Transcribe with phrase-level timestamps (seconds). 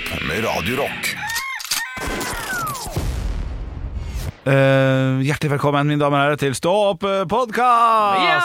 [0.00, 1.16] Opp med Radio Rock.
[4.44, 8.24] Eh, hjertelig velkommen, mine damer og herrer, til Stå opp podkast!
[8.24, 8.40] Ja!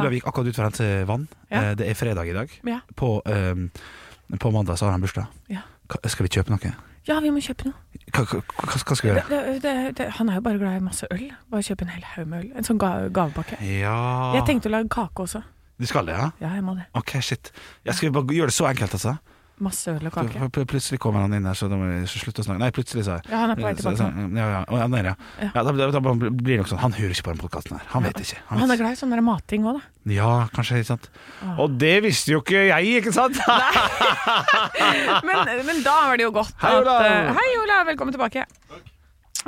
[0.00, 1.26] Olav gikk akkurat ut for å hente vann.
[1.50, 1.62] Ja.
[1.62, 2.52] Uh, det er fredag i dag.
[2.66, 2.80] Ja.
[2.98, 5.30] På, uh, på mandag så har han bursdag.
[5.50, 5.62] Ja.
[6.06, 6.74] Skal vi kjøpe noe?
[7.08, 8.02] ja, vi må kjøpe noe.
[8.14, 9.24] Hva, hva hva skal vi gjøre?
[9.30, 11.24] det, det, det, han er jo bare glad i masse øl.
[11.50, 12.52] Bare kjøpe en hel haug med øl.
[12.58, 13.58] En sånn ga, gavepakke.
[13.66, 13.96] Ja
[14.36, 15.42] Jeg tenkte å lage kake også.
[15.80, 16.28] Du skal det, ja?
[16.42, 16.84] Ja, jeg må det.
[16.98, 17.54] Ok, shit.
[17.88, 19.16] Jeg skal bare gjøre det så enkelt, altså.
[19.60, 20.46] Masse øl og kake.
[20.56, 22.60] Pl- Plutselig kommer han inn her, så da må vi slutte å snakke.
[22.62, 23.26] Nei, plutselig, sa jeg.
[23.28, 24.06] Ja, han er på vei tilbake.
[24.38, 24.60] Ja, ja.
[24.80, 25.14] Ja, der, ja.
[25.42, 25.50] Ja.
[25.54, 26.80] ja da, da, da blir det nok sånn.
[26.80, 27.84] Han hører ikke på den podkasten her.
[27.92, 28.38] Han vet ikke.
[28.48, 30.12] Og Han er glad i sånn der mating òg, da.
[30.16, 31.10] Ja, kanskje, ikke sant.
[31.44, 31.60] Ah.
[31.60, 33.36] Og det visste jo ikke jeg, ikke sant?
[35.28, 37.04] Men, men da var det jo godt Hei, Olav.
[37.04, 37.84] eh, Hei, Olav.
[37.92, 38.46] Velkommen tilbake.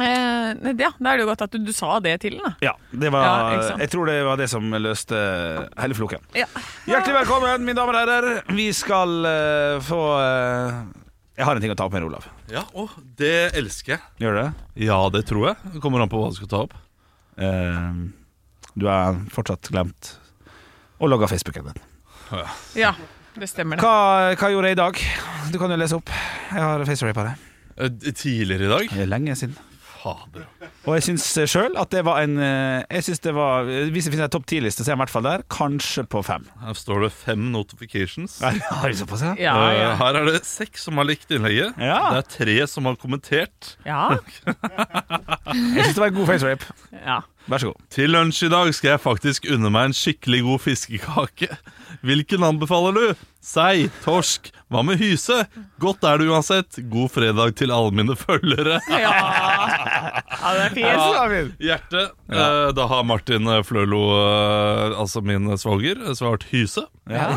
[0.00, 2.54] Eh, ja, da er det jo godt at du, du sa det til den.
[2.64, 5.18] Ja, det var, Ja, jeg tror det var det som løste
[5.76, 6.24] hele floken.
[6.38, 6.46] Ja.
[6.88, 8.40] Hjertelig velkommen, mine damer og herrer.
[8.56, 10.80] Vi skal uh, få uh,
[11.36, 12.28] Jeg har en ting å ta opp med Olav.
[12.52, 12.86] Ja, å,
[13.20, 14.02] det elsker jeg.
[14.24, 14.48] Gjør det?
[14.86, 15.74] Ja, det tror jeg.
[15.76, 16.76] Det kommer an på hva du skal ta opp.
[17.36, 18.08] Uh,
[18.72, 20.14] du har fortsatt glemt
[21.02, 21.82] å logge Facebooken din.
[22.80, 22.94] ja,
[23.36, 23.84] det stemmer, det.
[23.84, 25.02] Hva, hva gjorde jeg i dag?
[25.52, 26.12] Du kan jo lese opp.
[26.48, 27.34] Jeg har facerapa det.
[27.76, 29.38] Eh, Tidligere i dag Lenge er
[30.03, 30.45] Fader.
[30.84, 34.12] Og jeg syns sjøl at det var en eh, Jeg synes det var Hvis det
[34.12, 35.44] finnes en topp ti-liste, så er jeg i hvert fall der.
[35.53, 36.48] Kanskje på fem.
[36.64, 38.41] Her står det fem notifications.
[38.42, 39.34] Har du såpass, ja?
[39.39, 39.92] Ja, Eh, ja.
[40.00, 41.78] Her er det seks som har likt innlegget.
[41.78, 42.00] Ja.
[42.17, 43.77] Det er tre som har kommentert.
[43.86, 44.17] ja.
[45.53, 46.75] Jeg syns det var en god facerape.
[47.05, 47.20] ja.
[47.50, 47.81] Vær så god.
[47.91, 51.49] Til lunsj i dag skal jeg faktisk unne meg en skikkelig god fiskekake.
[52.00, 53.26] Hvilken anbefaler du?
[53.42, 55.34] Sei, torsk, hva med hyse?
[55.82, 56.78] Godt er det uansett.
[56.92, 58.78] God fredag til alle mine følgere.
[58.86, 60.86] Ja, ja det er fint.
[60.86, 61.42] Ja.
[61.72, 62.04] Hjerte.
[62.31, 66.86] Eh, da har Martin Flølo, eh, altså min svoger, svart hyse.
[67.10, 67.34] Ja.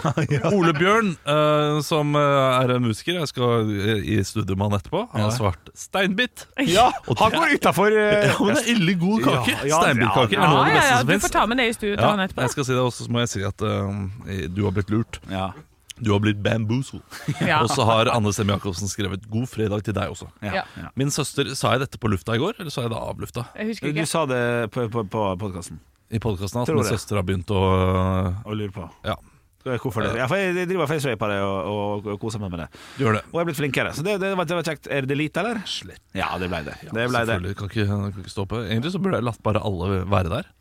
[0.54, 2.22] Ole Bjørn, eh, som eh,
[2.62, 6.44] er en musiker, jeg skal eh, i studio med han etterpå, han har svart steinbit.
[6.70, 9.56] Ja, han går utafor Ja, men det er ille god kake.
[9.56, 11.62] Ja, ja, Steinbitkake ja, er noe av det beste ja, som du får ta med
[11.64, 12.46] det i studio til Ja, han etterpå.
[12.46, 15.20] jeg skal si det også, så må jeg si at eh, du har blitt lurt.
[15.32, 15.52] Ja.
[15.98, 17.04] Du har blitt bamboozled.
[17.40, 17.62] Ja.
[17.64, 20.28] Og så har Anne Semme Jacobsen skrevet 'God fredag' til deg også.
[20.44, 20.62] Ja.
[20.62, 20.64] Ja.
[20.82, 20.90] Ja.
[21.00, 23.46] Min søster, sa jeg dette på lufta i går, eller sa jeg det av lufta?
[23.56, 24.42] Jeg husker Du sa det
[24.76, 25.80] på, på, på podkasten.
[26.12, 26.92] I podkasten at min det.
[26.92, 27.62] søster har begynt å
[28.46, 29.16] Å lure på Ja,
[29.66, 30.12] hvorfor det.
[30.20, 32.68] Ja, for jeg driver og på det og, og, og koser meg med det.
[33.02, 33.24] gjør det.
[33.32, 33.94] Og jeg er blitt flinkere.
[33.98, 34.92] Så det, det, var, det var kjekt.
[34.92, 35.64] Er det lite, eller?
[35.66, 36.04] Slett.
[36.14, 36.76] Ja, det ble det.
[36.86, 37.56] det, ble det.
[37.58, 38.62] Kan ikke, kan ikke stoppe.
[38.68, 40.52] Egentlig så burde jeg latt bare alle være der.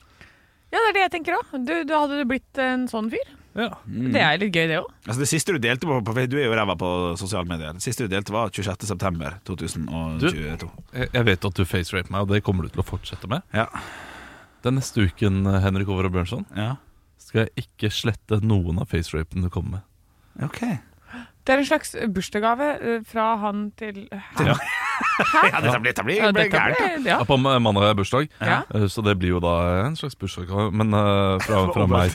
[0.72, 1.52] Ja, det er det jeg tenker òg.
[1.68, 3.34] Du, du hadde du blitt en sånn fyr.
[3.54, 3.68] Ja.
[3.86, 4.88] Det er litt gøy, det òg.
[5.06, 6.88] Altså Det siste du delte på, på Du er jo ræva på
[7.20, 7.76] sosiale medier.
[7.76, 10.70] Det siste du delte, var 26.9.2022.
[10.94, 13.46] Jeg, jeg vet at du facerape meg, og det kommer du til å fortsette med.
[13.54, 13.68] Ja.
[14.66, 16.74] Den neste uken, Henrik Over og Bjørnson, ja.
[17.20, 19.86] skal jeg ikke slette noen av facerapene du kommer med.
[20.48, 20.60] Ok.
[21.44, 24.48] Det er en slags bursdagsgave eh, fra han til Hæ?
[24.48, 24.56] Ja.
[25.52, 26.78] Ja, dette blir, dette blir, Ja, blir dette gærent.
[27.04, 27.10] da.
[27.10, 27.18] ja.
[27.20, 28.62] Ja, på ma- mandag er jeg bursdag, Ja.
[28.74, 29.54] eh, så det blir jo da
[29.84, 30.72] en slags bursdagsgave.
[30.74, 32.14] Men uh, fra, fra meg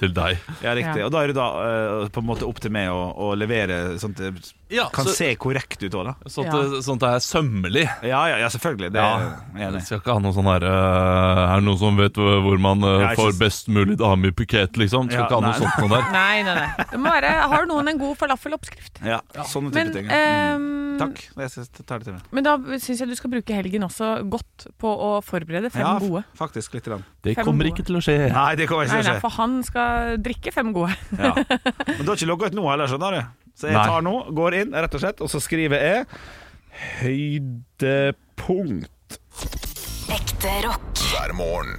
[0.00, 0.38] til deg.
[0.66, 1.00] Ja, riktig.
[1.00, 1.06] Ja.
[1.08, 3.96] Og da er det da uh, på en måte opp til meg å, å levere
[4.02, 6.14] sånn at det Ja, kan så, se korrekt ut òg, da.
[6.26, 7.84] sånn, at, sånn at det er sømmelig.
[8.02, 8.90] Ja, ja, ja selvfølgelig.
[8.96, 9.26] Det er
[9.60, 9.86] jeg enig i.
[9.86, 12.82] skal ikke ha noe sånn her uh, Er det noen som vet hvor man
[13.16, 15.06] får best mulig dame i bukett, liksom?
[15.08, 15.60] Skal Ja, ikke ha noe nei.
[15.62, 16.08] sånt noe der.
[16.16, 16.86] Nei, nei, nei.
[16.90, 19.00] Det må være, har noen en god falafeloppskrift?
[19.06, 20.10] Ja, sånne type Men, ting.
[20.10, 20.20] ja.
[20.56, 20.66] Mm.
[20.66, 21.22] ehm, Takk.
[21.44, 22.25] Jeg skal ta det til meg.
[22.34, 25.92] Men da syns jeg du skal bruke helgen også godt på å forberede fem Ja,
[26.02, 26.22] gode.
[26.24, 26.74] Ja, faktisk.
[26.74, 26.84] Litt.
[26.86, 27.04] Grann.
[27.22, 27.74] Det Fem kommer gode.
[27.76, 28.16] ikke til å skje.
[28.32, 29.12] Nei, det kommer ikke til å skje.
[29.16, 30.92] Nei, for han skal drikke fem gode.
[31.18, 31.32] Ja.
[31.96, 33.20] Men du har ikke logga ut nå heller, skjønner du.
[33.56, 33.86] Så jeg Nei.
[33.88, 35.98] tar nå, går inn, rett og slett, og så skriver jeg
[37.00, 39.18] høydepunkt.
[40.12, 40.90] Ekte rock.
[41.10, 41.72] hver morgen.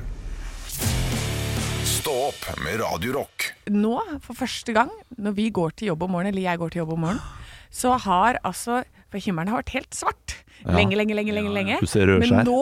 [1.88, 3.38] Stå opp med Radio Rock.
[3.74, 4.90] Nå, for første gang,
[5.20, 7.24] når vi går til jobb om morgenen, eller jeg går til jobb om morgenen,
[7.74, 8.74] så har altså
[9.18, 10.38] For himmelen har vært helt svart.
[10.68, 11.54] Lenge, lenge, lenge, lenge.
[11.56, 11.80] lenge.
[11.82, 12.12] Du ser.
[12.22, 12.62] Men nå,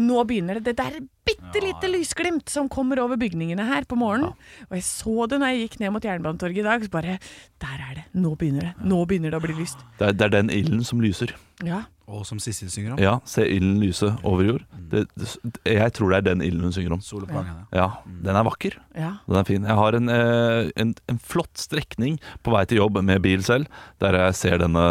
[0.00, 4.32] nå begynner det det der bitte lite lysglimt som kommer over bygningene her på morgenen.
[4.70, 6.84] Og jeg så det når jeg gikk ned mot Jernbanetorget i dag.
[6.84, 7.18] Så bare
[7.62, 8.04] Der er det.
[8.16, 8.74] Nå begynner det.
[8.88, 9.84] Nå begynner det å bli lyst.
[10.00, 11.36] Det er, det er den ilden som lyser.
[11.66, 11.84] Ja.
[12.08, 12.98] Og som Sissel synger om.
[13.00, 14.62] Ja, Se ilden lyse over jord.
[14.90, 15.28] Det, det,
[15.64, 17.00] jeg tror det er den ilden hun synger om.
[17.30, 17.42] Ja.
[17.72, 17.86] Ja,
[18.26, 18.74] Den er vakker.
[18.98, 19.12] Ja.
[19.28, 19.62] Den er fin.
[19.64, 23.70] Jeg har en, eh, en, en flott strekning på vei til jobb med bil selv,
[24.02, 24.82] der jeg ser denne,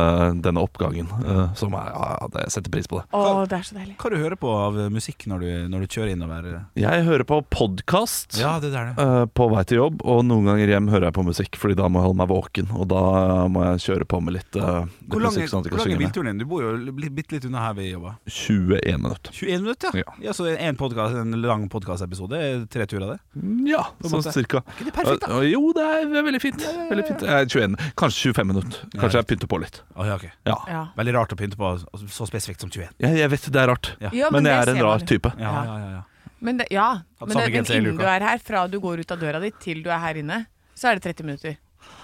[0.42, 1.12] denne oppgangen.
[1.26, 3.06] eh, som er, ja, jeg setter pris på det.
[3.14, 3.98] Å, det er så deilig.
[4.02, 6.50] Hva du hører på av musikk når du, når du kjører innover?
[6.80, 8.40] Jeg hører på podkast.
[8.40, 9.06] Ja, det der, det.
[9.06, 11.88] eh, på vei til jobb, og noen ganger hjem hører jeg på musikk, Fordi da
[11.92, 12.72] må jeg holde meg våken.
[12.80, 13.04] Og da
[13.52, 14.64] må jeg kjøre på med litt, litt
[15.12, 15.52] Hvor lange, musikk.
[15.52, 16.42] sånn at jeg hvor lang er bilturen din?
[16.42, 16.72] Du bor jo
[17.10, 18.12] bitte litt unna her vi jobba.
[18.28, 19.34] 21 minutter.
[19.34, 20.04] 21 minutter, ja.
[20.06, 20.14] Ja.
[20.28, 23.46] ja så en, podcast, en lang podkastepisode tre turer, det?
[23.72, 24.62] Ja, sånn cirka.
[24.62, 25.40] Er ikke det perfekt, da?
[25.40, 26.68] Eh, Jo, det er veldig fint.
[26.92, 27.24] Veldig fint.
[27.24, 28.86] Eh, 21, kanskje 25 minutter.
[29.00, 29.82] Kanskje jeg pynter på litt.
[29.96, 30.28] Oh, ja, ok.
[30.46, 30.58] Ja.
[30.70, 30.84] Ja.
[31.00, 32.94] Veldig rart å pynte på altså, så spesifikt som 21.
[33.02, 34.14] Jeg, jeg vet det er rart, Ja.
[34.14, 35.34] Ja, men det jeg er en rar type.
[35.40, 35.66] Ja, Ja.
[35.66, 36.04] ja, ja, ja.
[36.42, 39.20] Men, det, ja, men det, men innen du er her, fra du går ut av
[39.22, 40.40] døra di til du er her inne,
[40.74, 41.58] så er det 30 minutter.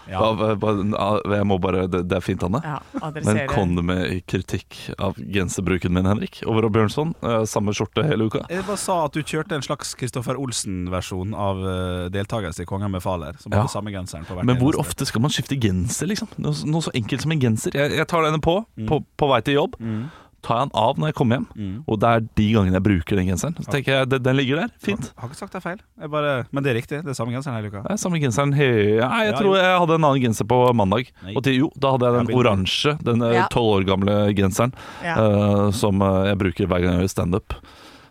[0.10, 0.22] Ja.
[0.52, 2.62] Eh, Jeg må bare, det, det er fint, Anne.
[2.64, 2.80] Ja,
[3.24, 6.42] Men kom du med kritikk av genserbruken min, Henrik?
[6.48, 7.14] Over og Bjørnson?
[7.24, 8.46] Eh, Samme skjorte hele uka?
[8.50, 12.92] Jeg bare sa at du kjørte en slags Kristoffer Olsen-versjon av uh, deltakelse i Kongen
[12.96, 13.38] befaler.
[13.42, 13.64] Som Ja.
[13.64, 16.28] hadde samme genseren på hvert Men hvor ofte skal man skifte genser, liksom?
[16.38, 17.76] Noe, så enkelt som en genser.
[17.76, 19.76] Jeg, jeg tar denne på, på på vei til jobb.
[19.80, 20.08] Mm.
[20.46, 21.46] Tar jeg den av når jeg kommer hjem.
[21.58, 21.78] Mm.
[21.90, 23.56] Og det er de gangene jeg bruker den genseren.
[23.58, 25.10] Så tenker jeg, den, den ligger der, fint.
[25.18, 25.80] Har ikke sagt det er feil.
[26.00, 27.00] Jeg bare, men det er riktig.
[27.04, 27.82] Det er samme genseren hele uka.
[27.88, 28.68] Det er samme genseren he
[29.02, 29.56] Nei, jeg Ja, tror jo.
[29.58, 31.10] jeg hadde en annen genser på mandag.
[31.26, 31.34] Nei.
[31.36, 33.48] Og til, jo, da hadde jeg den Ja, oransje, den eh, Ja.
[33.52, 34.74] tolv år gamle genseren,
[35.04, 35.18] Ja.
[35.18, 37.58] uh, som eh, jeg bruker hver gang jeg gjør standup.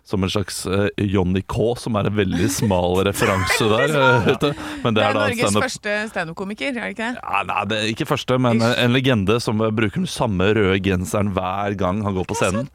[0.07, 3.91] Som en slags uh, Johnny K, som er en veldig smal referanse der.
[4.03, 7.25] eh, Det det er er da Norges stand første standup-komiker, er det ikke det?
[7.25, 8.77] ja, Nei, det er ikke første, men Ish.
[8.85, 12.71] en legende som eh, bruker den samme røde genseren hver gang han går på scenen.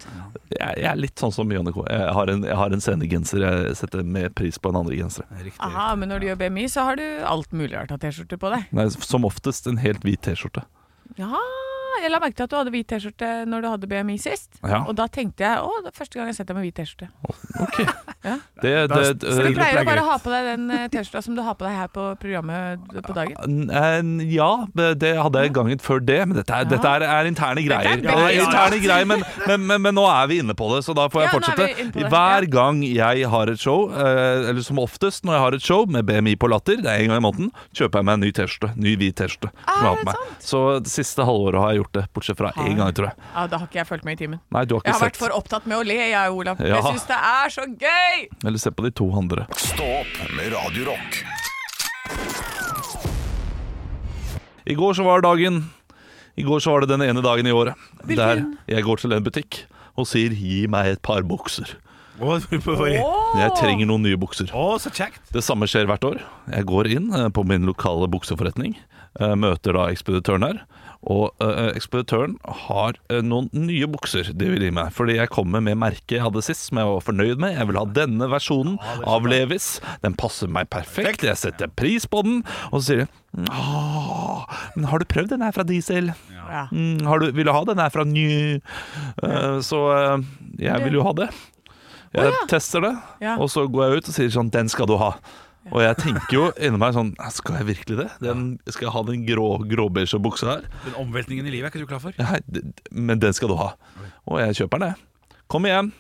[0.52, 1.86] Jeg, jeg er litt sånn som Johnny K.
[1.88, 5.30] Jeg har en, jeg har en scenegenser jeg setter mer pris på enn andre gensere.
[5.40, 5.56] Riktig.
[5.64, 8.52] Aha, men når du gjør BMI, så har du alt mulig rart av T-skjorte på
[8.52, 8.68] deg.
[8.76, 10.68] Nei, som oftest en helt hvit T-skjorte.
[11.20, 11.32] Ja,
[12.02, 14.60] jeg la merke til at du hadde hvit T-skjorte når du hadde BMI sist.
[14.64, 14.84] Ja.
[14.86, 16.80] Og da tenkte jeg å, det er første gang jeg har sett deg med hvit
[16.80, 17.12] T-skjorte.
[17.68, 17.80] Ok.
[18.22, 18.36] Ja.
[18.62, 21.38] Det, det, det, Så du pleier å bare ha på deg den eh, T-skjorta som
[21.38, 23.64] du har på deg her på programmet på dagen?
[23.74, 27.64] Eh, ja, det hadde jeg gangen før det, men dette er, dette er, er interne
[27.66, 27.98] greier.
[27.98, 30.84] Dette er Ja, interne greier men, men, men, men nå er vi inne på det,
[30.86, 32.06] så da får jeg fortsette.
[32.14, 35.90] Hver gang jeg har et show, eh, eller som oftest når jeg har et show
[35.90, 38.32] med BMI på latter, det er en gang i måneden, kjøper jeg meg en ny
[38.38, 38.72] T-skjorte.
[38.78, 39.50] Ny hvit T-skjorte.
[40.06, 40.16] på.
[40.46, 43.18] Så det siste halvåret har jeg gjort det, bortsett fra én gang, tror jeg.
[43.34, 44.40] Ja, Da har ikke jeg fulgt med i timen.
[44.54, 46.62] Nei, du har Jeg har vært for opptatt med å le, jeg, Olav.
[46.62, 48.11] Jeg syns det er så gøy!
[48.46, 49.48] Eller se på de to andre.
[49.58, 51.22] Stå opp med Radiorock.
[54.66, 55.64] I går så var dagen
[56.38, 57.76] I går så var det den ene dagen i året
[58.08, 59.64] der jeg går til en butikk
[60.00, 61.76] og sier 'gi meg et par bukser'.
[62.22, 64.48] Jeg trenger noen nye bukser.
[64.80, 65.22] så kjekt.
[65.34, 66.22] Det samme skjer hvert år.
[66.54, 68.76] Jeg går inn eh, på min lokale bukseforretning,
[69.20, 70.62] eh, møter da ekspeditøren her.
[71.10, 72.36] Og uh, ekspeditøren
[72.68, 74.92] har uh, noen nye bukser de vil gi meg.
[74.94, 77.56] Fordi jeg kommer med merket jeg hadde sist, som jeg var fornøyd med.
[77.58, 78.78] Jeg vil ha denne versjonen
[79.10, 79.80] av Levis.
[80.06, 81.26] Den passer meg perfekt.
[81.26, 82.44] Jeg setter pris på den.
[82.70, 83.10] Og så sier de
[83.48, 84.42] Åh,
[84.76, 86.10] men har du prøvd den her fra Diesel?
[86.36, 86.66] Ja.
[86.68, 88.60] Mm, har du, vil du ha den her fra New?
[89.24, 89.80] Uh, så
[90.60, 91.30] jeg vil jo ha det.
[92.12, 92.92] Jeg tester det,
[93.24, 93.38] Ja.
[93.40, 95.14] og så går jeg ut og sier sånn Den skal du ha.
[95.70, 98.08] Og jeg tenker jo inni meg sånn Skal jeg virkelig det?
[98.24, 100.64] Den, skal jeg ha den grå, gråbeige buksa her?
[100.88, 102.16] Den omveltningen i livet er ikke du klar for?
[102.18, 103.76] Ja, d- men den skal du ha.
[104.26, 105.38] Og jeg kjøper den, jeg.
[105.52, 105.92] Kom igjen.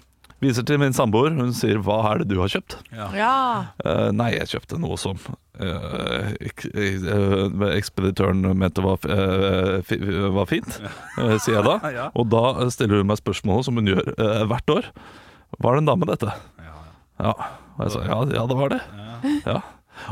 [0.41, 1.29] viser til min samboer.
[1.37, 3.65] Hun sier 'Hva er det du har kjøpt?' Ja.
[3.85, 5.13] Eh, nei, jeg kjøpte noe som
[5.61, 9.99] uh, ek, uh, ekspeditøren mente var, eh, fi,
[10.33, 10.81] var fint,
[11.45, 11.77] sier jeg da.
[11.99, 12.09] Ja.
[12.15, 14.09] Og da stiller hun meg spørsmålet som hun gjør
[14.49, 14.89] hvert år.
[15.61, 16.33] Var det en dame, dette?
[17.21, 17.33] Ja.
[17.77, 18.81] Og jeg sa ja, ja det var det.
[18.97, 19.10] Ja.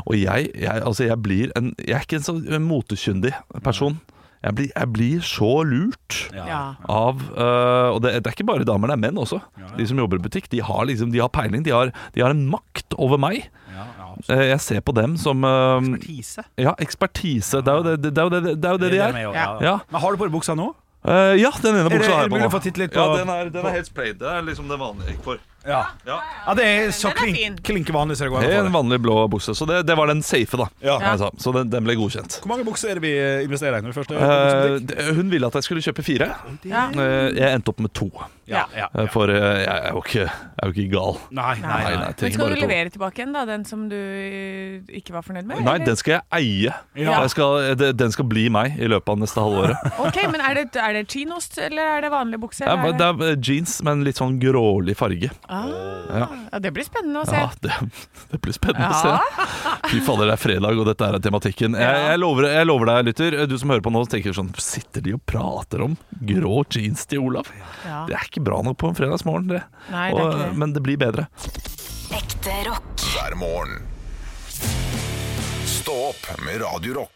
[0.06, 3.32] Og jeg, jeg, altså jeg blir en Jeg er ikke en sånn motekyndig
[3.64, 3.96] person.
[4.40, 6.76] Jeg blir, jeg blir så lurt ja.
[6.88, 9.40] av uh, Og det, det er ikke bare damer, det er menn også.
[9.76, 11.64] De som jobber i butikk, de har, liksom, de har peiling.
[11.66, 13.50] De har, de har en makt over meg.
[13.74, 16.44] Ja, ja, Eh, Jeg ser på dem som uh, Ekspertise.
[16.60, 17.62] Ja, ekspertise.
[17.64, 19.12] Det er jo det, det, er jo det, det, er, jo de er.
[19.12, 19.32] med, ja.
[19.32, 19.50] Ja.
[19.64, 19.76] Ja.
[19.90, 20.70] Men har du på deg buksa nå?
[21.00, 22.88] Eh, ja, den ene buksa er har jeg på nå.
[22.92, 24.18] Ja, den er, den er helt sprayed.
[24.20, 25.46] Det er liksom det vanlige jeg gikk for.
[25.66, 25.82] Ja.
[26.06, 26.20] Ja.
[26.46, 27.34] ja det er så Den er fin.
[27.36, 28.76] klink, klink vanlig så det går Det er å en få det.
[28.78, 29.54] vanlig blå bukse.
[29.54, 30.66] Så det, det var den safe, da.
[30.80, 30.98] Ja.
[31.04, 31.30] jeg.
[31.38, 32.40] Så den, den ble godkjent.
[32.40, 35.14] Hvor mange bukser er det vi eh, investerer i når vi først er Eh, det-
[35.16, 36.30] hun ville at jeg skulle kjøpe fire.
[36.64, 36.86] Ja.
[36.90, 38.10] Eh, jeg endte opp med to.
[38.50, 41.20] Ja, ja, Eh, For eh, jeg er jo ikke, jeg er jo ikke gal.
[41.30, 41.82] Nei, nei, Nei, nei.
[41.82, 42.66] nei, jeg Men trenger skal bare du to.
[42.66, 43.44] levere tilbake igjen, da?
[43.46, 45.60] Den som du eh, ikke var fornøyd med?
[45.62, 45.86] Nei, eller?
[45.86, 46.74] den skal jeg eie.
[46.96, 47.20] Ja.
[47.20, 49.76] Jeg skal, det- den skal bli meg i løpet av neste halvåret.
[50.06, 52.64] Ok, men er det, er det chinost, eller er det vanlig bukse?
[52.64, 55.30] Ja, eller men det er eh, jeans med en litt sånn grålig farge.
[55.50, 56.26] Ja.
[56.52, 57.34] Ja, det blir spennende å se.
[57.40, 57.74] Ja, det,
[58.30, 58.94] det blir spennende Ja.
[58.94, 59.46] å se.
[59.90, 61.74] Fy fader, det er fredag, og dette er tematikken.
[61.74, 65.02] Jeg, jeg, lover, jeg lover deg, lytter, du som hører på nå, tenker sånn Sitter
[65.02, 65.96] de og prater om
[66.30, 67.50] grå jeans til Olav?
[67.86, 68.04] Ja.
[68.06, 69.62] Det er ikke bra nok på en fredagsmorgen, det.
[69.90, 70.58] Nei, det er Og, ikke det.
[70.62, 71.26] men det blir bedre.
[72.20, 73.06] Ekte rock.
[73.14, 73.82] hver morgen.
[75.66, 77.06] Stå opp med Radio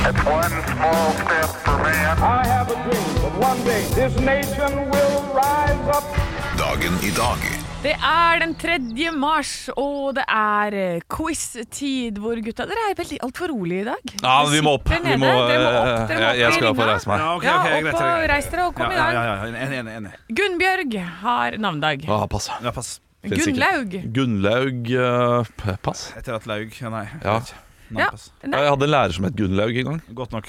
[0.00, 0.16] Rock.
[0.26, 2.16] One small step for man.
[2.18, 6.04] I have a dream that one day this nation will rise up.
[6.58, 7.40] Dagen i dag
[7.82, 9.10] Det er den 3.
[9.18, 14.12] mars, og det er eh, quiz-tid hvor gutta Dere er veldig altfor rolige i dag.
[14.22, 14.86] Ja, vi må opp.
[14.92, 15.88] Vi må, dere må opp.
[15.88, 17.24] eh, Dere må jeg, jeg opp i skal opp og reise meg.
[17.24, 19.56] Ja, okay, Ja, opp greit, og reis dere og kom ja, i gang.
[19.56, 19.66] Ja.
[19.66, 20.12] Enig, enig.
[20.40, 22.06] Gunnbjørg har navnedag.
[22.18, 22.48] Ah, pass.
[22.62, 22.92] Ja, pass.
[23.22, 23.92] Gunnlaug.
[24.14, 26.08] Gunnlaug uh, Pass.
[26.18, 27.04] Etter at laug Nei.
[27.22, 27.36] Ja.
[27.98, 28.08] Ja.
[28.42, 30.00] Jeg hadde en lærer som het Gunnlaug en gang.
[30.14, 30.48] Godt nok.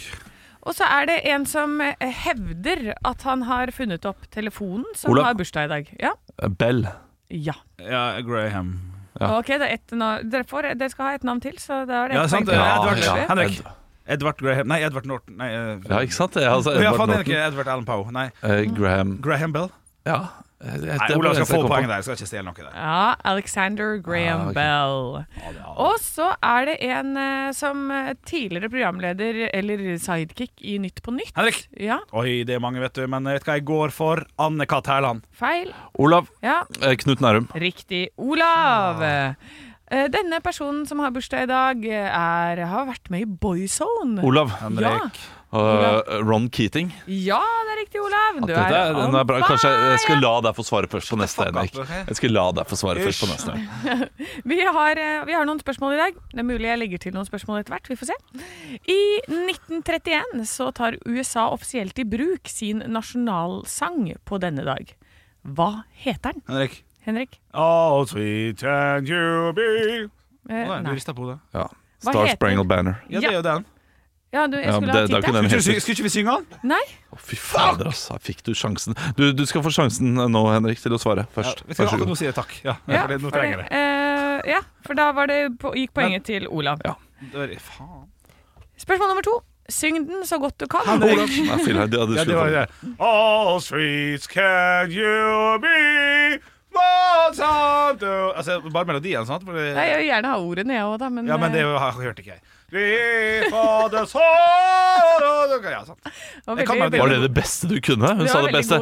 [0.63, 5.11] Og så er det en som eh, hevder at han har funnet opp telefonen, som
[5.11, 5.25] Olav.
[5.25, 5.93] har bursdag i dag.
[5.99, 6.13] Ja.
[6.41, 6.85] Eh, Bell.
[7.29, 7.53] ja.
[7.79, 8.73] Ja, Graham.
[9.19, 9.37] Ja.
[9.37, 10.29] Ok, det er ett navn.
[10.31, 12.47] Dere, får, dere skal ha et navn til, så da er det Ja, ett poeng
[12.49, 12.63] Ja.
[12.77, 13.27] Edvard, Kanskje?
[13.29, 13.59] Henrik.
[13.59, 13.79] Ed-
[14.13, 15.37] Edvard Graham Nei, Edvard Norton.
[15.37, 16.35] Nei, uh, Ja, ikke sant?
[16.35, 18.11] Jeg, altså, Edvard, ja, Edvard Allen Poe.
[18.11, 18.25] Nei.
[18.43, 19.69] Uh, Graham Graham Bell.
[20.05, 20.17] Ja.
[20.63, 21.97] Eh, Nei, Olav skal få poeng der.
[21.99, 22.69] Jeg skal ikke stjele noe der.
[22.75, 24.55] Ja, Alexander Graham Ah, okay.
[24.55, 25.75] Bell.
[25.83, 31.11] Og så er det en eh, som eh, tidligere programleder, eller sidekick, i Nytt på
[31.15, 31.33] Nytt.
[31.35, 31.59] Henrik!
[31.79, 33.03] Ja, Oi, det er mange, vet du.
[33.11, 34.23] Men vet du hva jeg går for?
[34.39, 34.87] Anne-Kat.
[34.87, 35.21] Hærland.
[35.37, 35.69] feil.
[35.99, 36.27] Olav.
[36.43, 36.61] Ja,
[37.03, 37.47] Knut Nærum.
[37.55, 38.07] riktig.
[38.17, 39.01] Olav.
[39.03, 39.35] Eh,
[40.09, 44.23] Denne personen som har bursdag i dag, er, har vært med i Boyzone.
[44.25, 44.49] Olav.
[44.63, 45.19] Henrik.
[45.53, 46.87] Eh, Ron Keating.
[47.05, 48.39] Ja, det er riktig, Olav.
[48.41, 49.39] Du dette er, den er bra.
[49.45, 51.75] Kanskje jeg skal la deg få svare først på neste, Henrik.
[52.09, 53.57] Jeg skal la deg få svare først på neste.
[54.49, 56.17] Vi har, eh, vi har noen spørsmål i dag.
[56.33, 57.91] Det er mulig jeg legger til noen spørsmål etter hvert.
[57.91, 58.17] Vi får se.
[58.89, 64.95] I 1931 så tar USA offisielt i bruk sin nasjonalsang på denne dag.
[65.45, 66.81] Hva heter den, Henrik.
[67.03, 67.37] Henrik?
[67.53, 70.09] Oh, sweet can you be
[70.49, 71.37] Eh, nei, Du rista på det.
[71.53, 71.69] Ja.
[72.03, 72.97] Star Spangled Banner.
[73.07, 73.65] Ja, det er jo den.
[74.33, 75.33] Ja, du, jeg Ja, skulle ha det- ha til.
[75.33, 76.59] den Skulle ikke, skulle ikke vi synge den?
[76.73, 76.81] Nei.
[77.13, 78.17] Å, Fy fader, altså.
[78.19, 78.95] Fikk du sjansen?
[79.15, 81.61] Du, du skal få sjansen nå, Henrik, til å svare først.
[81.61, 82.25] Ja, du hva, Vær så akkurat nå god.
[82.25, 82.51] jeg takk.
[82.65, 83.77] Ja, Ja, for det, nå for, trenger jeg det.
[83.77, 86.81] eh, ja, for da var det på, gikk poenget til Olav.
[86.83, 86.95] Ja.
[87.31, 88.07] Da er Faen.
[88.81, 89.41] Spørsmål nummer to.
[89.69, 90.81] Syng den så godt du kan.
[90.99, 92.95] Nei, det, det Ja, det skulle var få- det.
[92.99, 96.39] All streets can you be
[96.73, 99.43] What's on to Altså, bare melodien, sant?
[99.45, 101.09] For det- Jeg vil gjerne ha ordene, jeg òg, da.
[101.09, 102.41] Men, Ja, men det har har- hørte ikke jeg.
[105.73, 105.99] Ja, sant.
[106.45, 106.99] var veldig- det.
[106.99, 108.07] Var det det beste du kunne?
[108.07, 108.79] Hun Det sa det beste.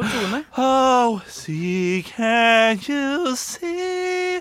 [0.52, 4.40] How see can you see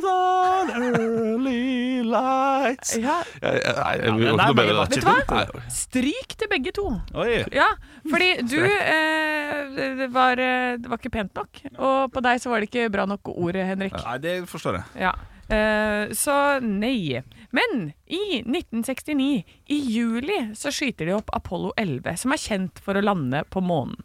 [0.00, 4.88] the early lights Ja, Jeg, jeg, jeg, jeg, men jeg, nei, bedre jeg.
[4.90, 5.44] Vet du hva?
[5.70, 6.86] Stryk til begge to.
[7.14, 7.44] Oi.
[7.54, 7.68] Ja,
[8.08, 11.60] fordi du eh, det, var, eh, det var ikke pent nok.
[11.78, 13.94] Og på deg så var det ikke bra nok ord, Henrik.
[13.98, 15.04] Nei, det forstår jeg.
[15.08, 15.12] Ja.
[15.50, 17.22] Eh, så nei.
[17.50, 22.94] Men i 1969, i juli, så skyter de opp Apollo 11, som er kjent for
[22.94, 23.98] å lande på månen.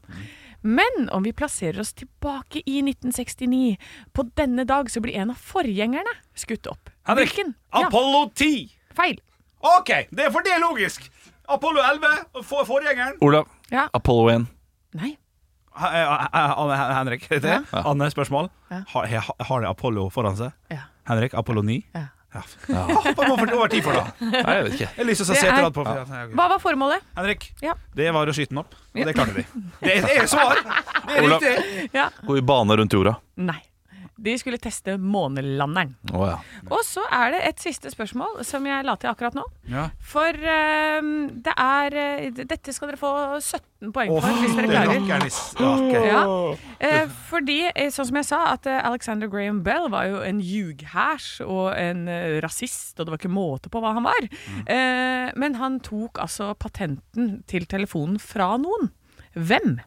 [0.66, 3.76] Men om vi plasserer oss tilbake i 1969,
[4.18, 6.90] på denne dag så blir en av forgjengerne skutt opp.
[7.06, 7.54] Henrik, Hvilken?
[7.74, 8.72] Ja, Apollo 10.
[8.98, 9.20] feil.
[9.62, 11.06] OK, det er for det er logisk.
[11.48, 13.20] Apollo 11, for, forgjengeren.
[13.22, 13.88] Olav, Ja.
[13.94, 14.48] Apollo 1.
[14.98, 15.18] Nei.
[15.76, 17.84] Eh, eh, Henrik, det er Ja.
[17.86, 18.50] Anne, spørsmål.
[18.72, 18.82] Ja.
[18.88, 20.52] Har, har- har det Apollo foran seg?
[20.72, 20.82] Ja.
[21.08, 21.84] Henrik, Apollo 9?
[21.96, 22.06] Ja.
[22.36, 22.42] Ja.
[23.16, 24.10] Hva var tid for, da?
[24.20, 24.88] Nei, jeg vet ikke.
[24.98, 26.02] Jeg lyst til å se er- etter på ja.
[26.36, 27.06] Hva var formålet?
[27.16, 27.76] Henrik, Ja.
[27.96, 28.74] det var å skyte den opp.
[28.92, 29.46] Og det klarte de.
[29.80, 30.60] Det er, det er svar!
[31.08, 31.90] Det er riktig.
[31.96, 32.10] Ja.
[32.28, 33.16] Gå i bane rundt jorda.
[33.38, 33.62] Nei.
[34.18, 35.90] De skulle teste månelanderen.
[36.16, 36.38] Oh, ja.
[36.72, 39.44] Og så er det et siste spørsmål som jeg la til akkurat nå.
[39.68, 39.90] Ja.
[40.00, 44.70] For ehm, det er eh, Dette skal dere få 17 poeng for, hvis dere
[45.04, 45.28] klarer.
[45.28, 46.56] s- ja, Uh,
[46.86, 51.42] Eh, fordi, eh, sånn som jeg sa, at Alexander Graham Bell var jo en ljughæsj
[51.46, 52.06] og en
[52.44, 54.28] rasist, og det var ikke måte på hva han var.
[54.68, 58.92] Eh, men han tok altså patenten til telefonen fra noen.
[59.36, 59.80] Hvem?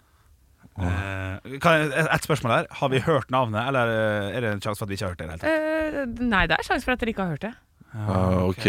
[0.79, 2.69] Eh, Ett et spørsmål her.
[2.81, 5.17] Har vi hørt navnet, eller eh, er det en sjanse for at vi ikke har
[5.17, 5.49] hørt det?
[5.49, 7.55] Eh, nei, det er en sjanse for at dere ikke har hørt det.
[7.95, 8.67] Uh, ok.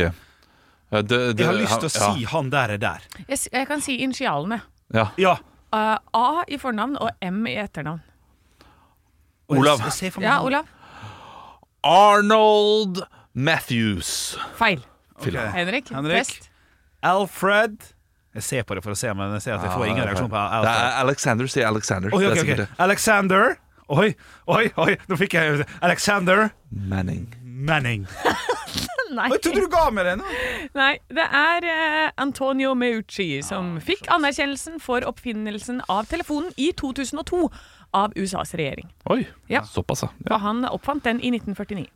[0.90, 3.08] Ja, det, det, Jeg har lyst til å ja, si han der er der.
[3.28, 4.62] Jeg, jeg kan si initialene.
[4.96, 5.10] Ja.
[5.22, 5.36] Ja.
[5.76, 8.02] Eh, A i fornavn og M i etternavn.
[9.50, 9.82] Olav.
[10.22, 10.66] Ja, Olav?
[11.86, 14.38] Arnold Matthews.
[14.58, 14.82] Feil.
[15.20, 15.34] Okay.
[15.54, 15.90] Henrik?
[15.94, 16.26] Henrik.
[16.26, 16.50] Test.
[17.04, 17.78] Alfred
[18.36, 20.30] Jeg ser på det for å se, men jeg ser at jeg får ingen reaksjon
[20.30, 20.76] på Det Alfred.
[20.84, 22.10] er Alexander, sier Alexander.
[22.14, 22.40] Oi, okay, ok, ok.
[22.46, 22.70] sikkert det.
[22.86, 23.58] Alexander
[23.90, 24.12] Oi,
[24.54, 27.24] oi, oi, nå fikk jeg Alexander Manning.
[27.42, 28.04] Manning.
[29.18, 29.26] Nei.
[29.34, 30.28] Jeg trodde du ga meg det nå.
[30.78, 37.40] Nei, det er eh, Antonio Meucci som fikk anerkjennelsen for oppfinnelsen av telefonen i 2002
[37.98, 38.92] av USAs regjering.
[39.10, 39.64] Oi, Ja.
[39.66, 40.12] såpass, ja.
[40.28, 41.88] For han oppfant den i 1949.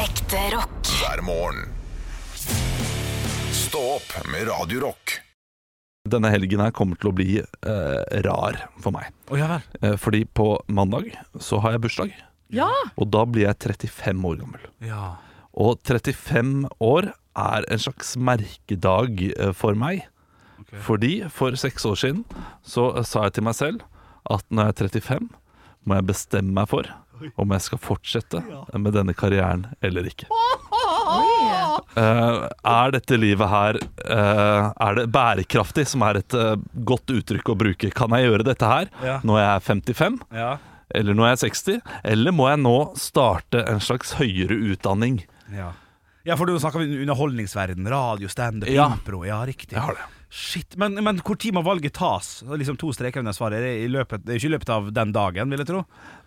[0.00, 0.88] Ekte rock.
[1.02, 1.68] hver morgen.
[3.52, 5.18] Stå opp med Radio Rock.
[6.12, 9.08] Denne helgen her kommer til å bli eh, rar for meg.
[9.32, 9.66] Oh, ja vel.
[9.80, 12.12] Eh, fordi på mandag så har jeg bursdag,
[12.52, 12.68] Ja!
[13.00, 14.66] og da blir jeg 35 år gammel.
[14.84, 15.14] Ja.
[15.52, 20.04] Og 35 år er en slags merkedag eh, for meg.
[20.86, 22.22] Fordi for seks år siden
[22.64, 23.82] så eh, sa jeg til meg selv
[24.30, 25.30] at når jeg er 35,
[25.88, 26.86] må jeg bestemme meg for
[27.38, 28.40] om jeg skal fortsette
[28.78, 30.26] med denne karrieren eller ikke.
[31.92, 32.36] Eh,
[32.72, 36.54] er dette livet her uh, Er det bærekraftig, som er et uh,
[36.88, 37.90] godt uttrykk å bruke?
[37.92, 39.18] Kan jeg gjøre dette her Ja.
[39.26, 40.16] når jeg er 55?
[40.32, 40.52] Ja.
[40.94, 41.82] Eller når jeg er 60?
[42.14, 45.22] Eller må jeg nå starte en slags høyere utdanning?
[45.52, 45.72] Ja.
[46.28, 47.88] ja, for du snakker om underholdningsverden.
[47.92, 48.90] Radio, standup, Ja.
[48.92, 49.24] impro.
[49.28, 49.72] Ja, riktig.
[49.76, 50.08] Jeg har det.
[50.32, 52.38] Shit, Men, men hvor tid må valget tas?
[52.48, 53.60] Liksom To streker under svaret.
[53.60, 55.82] Det, i løpet, det ikke i løpet av den dagen, vil jeg tro.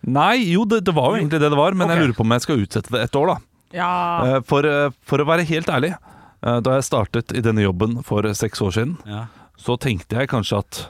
[0.06, 1.98] Nei, jo, det, det var jo egentlig det det var, men okay.
[1.98, 3.55] jeg lurer på om jeg skal utsette det et år, da.
[3.72, 4.36] Ja.
[4.36, 5.92] Eh, For, eh, for å være helt ærlig,
[6.42, 9.26] eh, da jeg startet i denne jobben for seks år siden, Ja.
[9.58, 10.86] så tenkte jeg kanskje at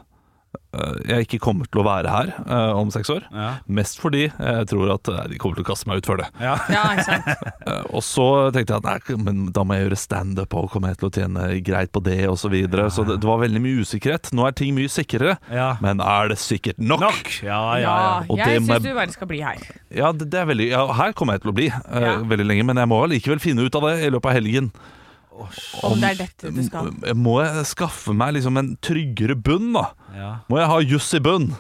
[1.08, 3.22] jeg ikke kommer til å være her uh, om seks år.
[3.32, 3.48] Ja.
[3.78, 6.26] Mest fordi jeg tror at uh, de kommer til å kaste meg ut for det.
[6.42, 6.56] Ja.
[6.76, 6.84] ja.
[7.66, 10.92] Eh, Og så tenkte jeg at nei, men da må jeg gjøre standup, og kommer
[10.92, 12.44] jeg til å tjene greit på det, osv.
[12.46, 12.84] Så, videre.
[12.94, 14.30] så det, det var veldig mye usikkerhet.
[14.38, 15.72] Nå er ting mye sikrere, Ja.
[15.82, 17.02] men er det sikkert nok?
[17.02, 17.32] Nok!
[17.42, 18.20] Ja, ja, Ja, ja.
[18.30, 19.64] Og jeg syns du bare skal bli her.
[19.90, 22.14] Ja, det, det er veldig, ja, her kommer jeg til å bli eh, Ja.
[22.22, 24.70] veldig lenge, men jeg må likevel finne ut av det i løpet av helgen.
[25.84, 26.86] Om det er dette du skal.
[27.18, 29.88] Må jeg skaffe meg liksom en tryggere bunn, da?
[30.16, 30.30] Ja.
[30.50, 31.50] Må jeg ha juss i bunn?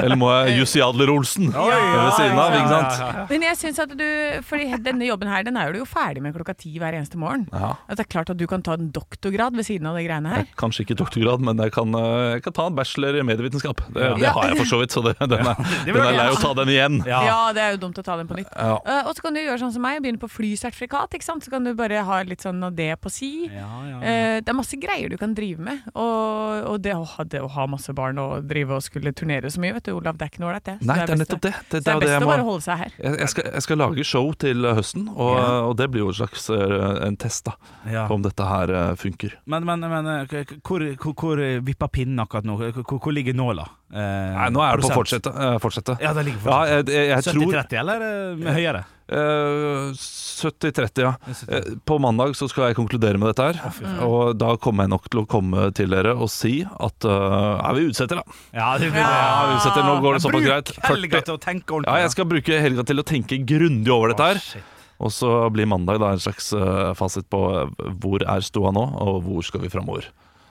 [0.00, 2.54] Eller må jeg juss i Adler-Olsen ved siden av?
[2.56, 3.30] ikke sant?
[3.30, 4.06] Men jeg synes at du
[4.48, 7.46] Fordi denne jobben her, den er du jo ferdig med klokka ti hver eneste morgen.
[7.52, 7.74] Ja.
[7.88, 10.32] At det er klart at du kan ta en doktorgrad ved siden av de greiene
[10.32, 10.48] her.
[10.60, 13.84] Kanskje ikke doktorgrad, men jeg kan, eh, jeg kan ta en bachelor i medievitenskap.
[13.94, 16.40] Det, det har jeg for så vidt, så det, den, er, den er lei å
[16.40, 17.00] ta den igjen.
[17.08, 17.20] Ja.
[17.28, 18.50] Ja, det er jo dumt å ta den på nytt.
[18.56, 18.78] Ja.
[18.80, 21.14] Eh, og så kan du gjøre sånn som meg, begynne på flysertifikat.
[21.18, 21.44] ikke sant?
[21.46, 23.32] Så kan du bare ha litt sånn av det på si.
[23.52, 24.00] Ja, ja.
[24.00, 25.84] Eh, det er masse greier du kan drive med.
[25.94, 29.50] Og, og det, å ha, det å ha masse barn og drive og skulle turnere
[29.52, 30.76] så mye, vet du, Olav, det er ikke noe ålreit, det.
[30.88, 31.52] Nei, det er nettopp det.
[31.70, 32.94] Det, Så det det er er det best jeg å må bare holde seg her.
[33.02, 35.34] jeg, jeg, skal, jeg skal lage show til høsten, og,
[35.68, 37.56] og det blir jo en slags eh, en test da
[37.92, 38.06] Ja.
[38.08, 39.36] på om dette her eh, funker.
[39.50, 42.56] Men, men, men eh, hvor, hvor, hvor vipper pinnen akkurat nå?
[42.80, 43.68] Hvor, hvor ligger nåla?
[43.94, 44.00] Eh,
[44.38, 45.32] Nei, nå er det på å fortsette.
[45.62, 45.98] fortsette.
[46.02, 47.34] Ja, det ligger på Ja, fortsette.
[47.34, 48.06] tror 70-30, eller
[48.40, 48.84] med høyere?
[49.08, 51.14] Eh, 70-30, ja.
[51.48, 53.80] Eh, På mandag så skal jeg konkludere med dette her.
[54.06, 57.72] Og da kommer jeg nok til å komme til dere og si at uh, ja,
[57.76, 58.38] vi utsetter, da.
[58.56, 60.74] Ja, det blir Ja, vi utsetter, Nå går det såpass greit.
[60.88, 61.92] helga til å tenke ordentlig.
[61.92, 64.64] Ja, jeg skal bruke helga til å tenke grundig over dette her.
[65.04, 68.84] Og så blir mandag da en slags eh, fasit på eh, hvor er stoda nå,
[69.02, 70.06] og hvor skal vi framover.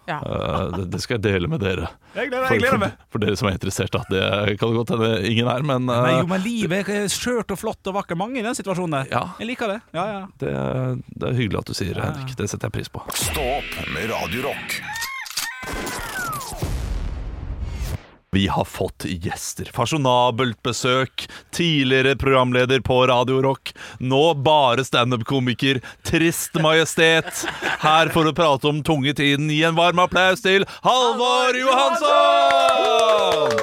[0.09, 0.17] Ja.
[0.19, 1.89] Eh, det, det skal jeg dele med dere.
[2.13, 3.05] Jeg gleder, For, jeg gleder for, meg.
[3.13, 3.93] for dere som er interessert.
[3.95, 4.03] Da.
[4.09, 7.53] Det kan det godt hende ingen er, men eh, Nei, jo, men livet er skjørt
[7.55, 8.19] og flott og vakker.
[8.19, 9.13] Mange i den situasjonen der.
[9.15, 9.23] Ja.
[9.41, 9.79] Jeg liker det.
[9.95, 10.23] Ja, ja.
[10.43, 10.55] det,
[11.15, 12.35] det er hyggelig at du sier det, Henrik.
[12.39, 13.05] Det setter jeg pris på.
[13.15, 14.51] Stå opp med Radio
[18.33, 19.69] Vi har fått gjester.
[19.73, 21.27] Fasjonabelt besøk.
[21.53, 23.75] Tidligere programleder på Radio Rock.
[23.99, 25.81] Nå bare standup-komiker.
[26.03, 27.45] Trist majestet.
[27.83, 29.51] Her for å prate om tunge tiden.
[29.53, 33.53] Gi en varm applaus til Halvor Johansson!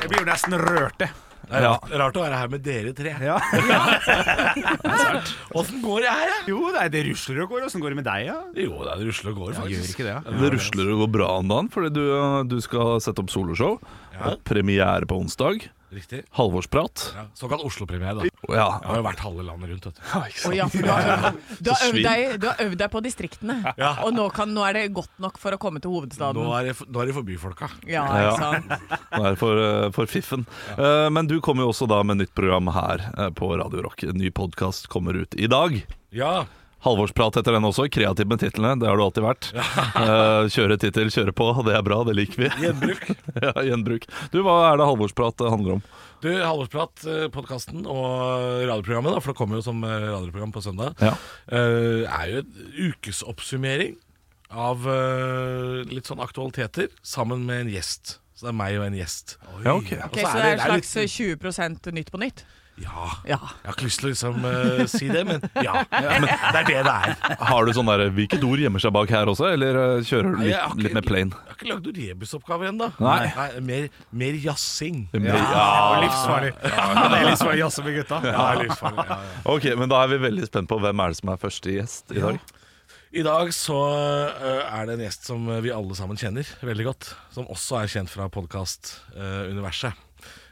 [0.00, 1.12] Jeg blir jo nesten rørt, det.
[1.52, 1.72] Det er Ja.
[1.76, 3.12] rart, rart å være her med dere tre.
[3.20, 3.36] Ja.
[5.58, 6.36] Åssen går det her, da?
[6.48, 7.66] Jo, nei, det rusler og går.
[7.68, 8.38] Åssen går det med deg, ja?
[8.56, 9.76] Jo, det er rusler og går, Ja, faktisk.
[9.76, 10.22] gjør ikke det, ja?
[10.42, 12.04] Det rusler og går bra om dagen, fordi du,
[12.48, 13.74] du skal sette opp soloshow.
[14.16, 14.34] Ja.
[14.48, 15.56] Premiere på onsdag.
[15.92, 16.22] Riktig.
[16.38, 17.02] Halvorsprat.
[17.14, 18.28] Ja, såkalt Oslo-premiere, da.
[18.48, 18.66] Ja.
[18.80, 20.02] Jeg har jo vært halve landet rundt, vet du.
[20.08, 20.56] Ja, ikke sant?
[20.56, 23.90] ja, for du har, du, har øvd deg, du har øvd deg på distriktene, Ja.
[24.06, 26.40] og nå, kan, nå er det godt nok for å komme til hovedstaden.
[26.40, 27.68] Nå er det, nå er det for byfolka.
[27.84, 28.32] Ja, Ja.
[28.32, 28.72] ikke sant?
[29.12, 30.46] Nå er det for, eh, for fiffen.
[30.78, 34.02] Uh, Men du kommer jo også da med nytt program her eh, på Radio Rock.
[34.08, 35.76] En ny podkast kommer ut i dag.
[36.16, 36.46] Ja.
[36.82, 37.86] Halvorsprat heter den også.
[37.94, 38.74] Kreativ med titlene.
[38.80, 39.50] Det har du alltid vært.
[40.02, 41.44] Eh, Kjøre tittel, kjøre på.
[41.66, 42.48] Det er bra, det liker vi.
[42.64, 43.02] Gjenbruk.
[43.44, 44.06] ja, gjenbruk.
[44.32, 45.82] Du, Hva er det Halvorsprat eh, handler om?
[46.24, 48.08] Du, Halvorsprat, eh, podkasten og
[48.68, 51.12] radioprogrammet, da, for det kommer jo som radioprogram på søndag, Ja.
[51.54, 53.94] eh, er jo en ukesoppsummering
[54.52, 54.84] av
[55.88, 58.18] litt sånn aktualiteter sammen med en gjest.
[58.36, 59.36] Så det er meg og en gjest.
[59.62, 59.92] Ja, ok.
[59.96, 62.42] Og Ok, så er det er en slags 20% Nytt på nytt?
[62.80, 63.04] Ja.
[63.28, 63.36] Ja.
[63.36, 65.82] Jeg har ikke lyst til å liksom uh, si det, men ja.
[65.92, 67.12] Men det er det det er.
[67.50, 70.38] Har du sånn der, Hvilket ord gjemmer seg bak her også, eller uh, kjører du
[70.40, 71.34] Nei, litt, ikke- litt mer plain?
[71.36, 72.88] Jeg har ikke lagd noen rebusoppgaver ennå.
[73.04, 73.50] Nei.
[73.68, 73.86] Mer,
[74.22, 75.04] mer jazzing.
[75.12, 75.36] Ja.
[75.52, 76.54] Var livsfarlig.
[76.64, 78.22] Ja, det er livsfarlig jazz med gutta.
[78.24, 78.48] Ja.
[78.64, 79.20] Ja, ja.
[79.52, 82.16] Ok, men Da er vi veldig spent på hvem er det som er første gjest
[82.16, 82.40] i dag.
[83.12, 87.10] I dag så øh, er det en gjest som vi alle sammen kjenner veldig godt.
[87.36, 89.92] Som også er kjent fra podkast-universet.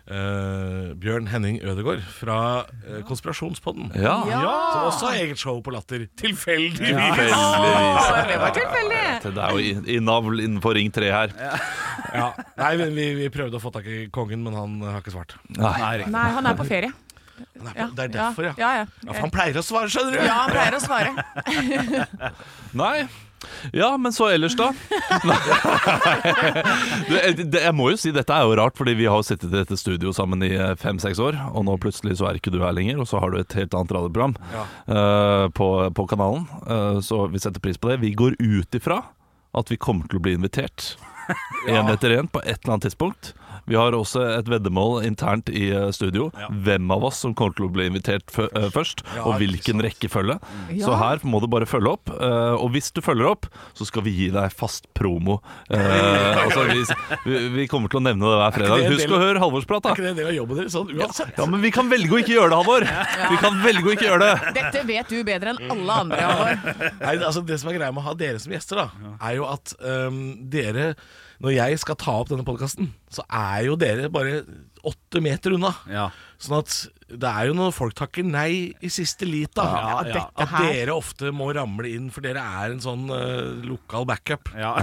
[0.07, 3.93] Eh, Bjørn Henning Ødegaard fra uh, Konspirasjonspodden.
[4.01, 4.17] Ja.
[4.25, 6.07] Som også har eget show på Latter.
[6.21, 6.79] Tilfeldigvis!
[6.79, 8.09] Tilfeldigvis.
[8.31, 9.05] Det var tilfeldig.
[9.27, 11.37] Det er jo i, i navl innenfor Ring 3 her.
[12.15, 12.33] Ja.
[12.59, 15.37] Nei, vi, vi prøvde å få tak i kongen, men han har ikke svart.
[15.57, 16.05] Nei.
[16.11, 16.93] Nei, han er på ferie.
[17.61, 18.55] Han er på, det er derfor, ja.
[18.61, 18.85] Ja, ja.
[19.05, 20.21] Ja, for han pleier å svare, skjønner du!
[20.25, 22.33] ja, han pleier å svare.
[22.83, 22.97] Nei.
[23.73, 24.71] Ja, men så ellers, da?
[27.09, 29.57] det, det, jeg må jo si dette er jo rart, fordi vi har sittet i
[29.59, 32.75] dette studio sammen i eh, fem-seks år, og nå plutselig så er ikke du her
[32.77, 36.47] lenger, og så har du et helt annet radioprogram eh, på, på kanalen.
[36.67, 38.01] Uh, så vi setter pris på det.
[38.05, 39.03] Vi går ut ifra
[39.57, 40.95] at vi kommer til å bli invitert
[41.71, 43.35] én etter én på et eller annet tidspunkt.
[43.71, 46.11] Vi har også et veddemål internt i studio.
[46.11, 46.31] studio.
[46.65, 49.85] Hvem av oss som kommer til å bli invitert eh, først, Ja, og hvilken sant.
[49.87, 50.37] rekkefølge.
[50.75, 50.87] Ja.
[50.87, 52.11] Så her må du bare følge opp.
[52.11, 55.39] eh, og hvis du følger opp, så skal vi gi deg fast promo.
[55.71, 56.83] Eh, altså, vi,
[57.29, 58.87] vi, vi kommer til å nevne det hver fredag.
[58.95, 59.95] Husk å høre Halvorsprat, da.
[59.95, 61.33] Er ikke det en del av jobben deres sånn uansett?
[61.39, 62.89] Ja, men vi kan velge å ikke gjøre det, Halvor.
[63.37, 64.55] Vi kan velge å ikke gjøre det.
[64.61, 66.29] Dette vet du bedre enn alle andre.
[66.31, 66.93] Halvor.
[67.05, 69.47] Nei, altså Det som er greia med å ha dere som gjester, da er jo
[69.51, 70.95] at um, dere
[71.41, 74.43] Når jeg skal ta opp denne podkasten, så er jo dere bare
[74.87, 75.73] åtte meter unna.
[75.89, 76.11] Ja.
[76.41, 76.75] Sånn at
[77.11, 79.65] det er jo når folk takker nei i siste lit, da.
[79.67, 80.03] Ja, ja.
[80.07, 84.07] dette At her- dere ofte må ramle inn, for dere er en sånn uh, lokal
[84.07, 84.51] backup.
[84.55, 84.75] Ja.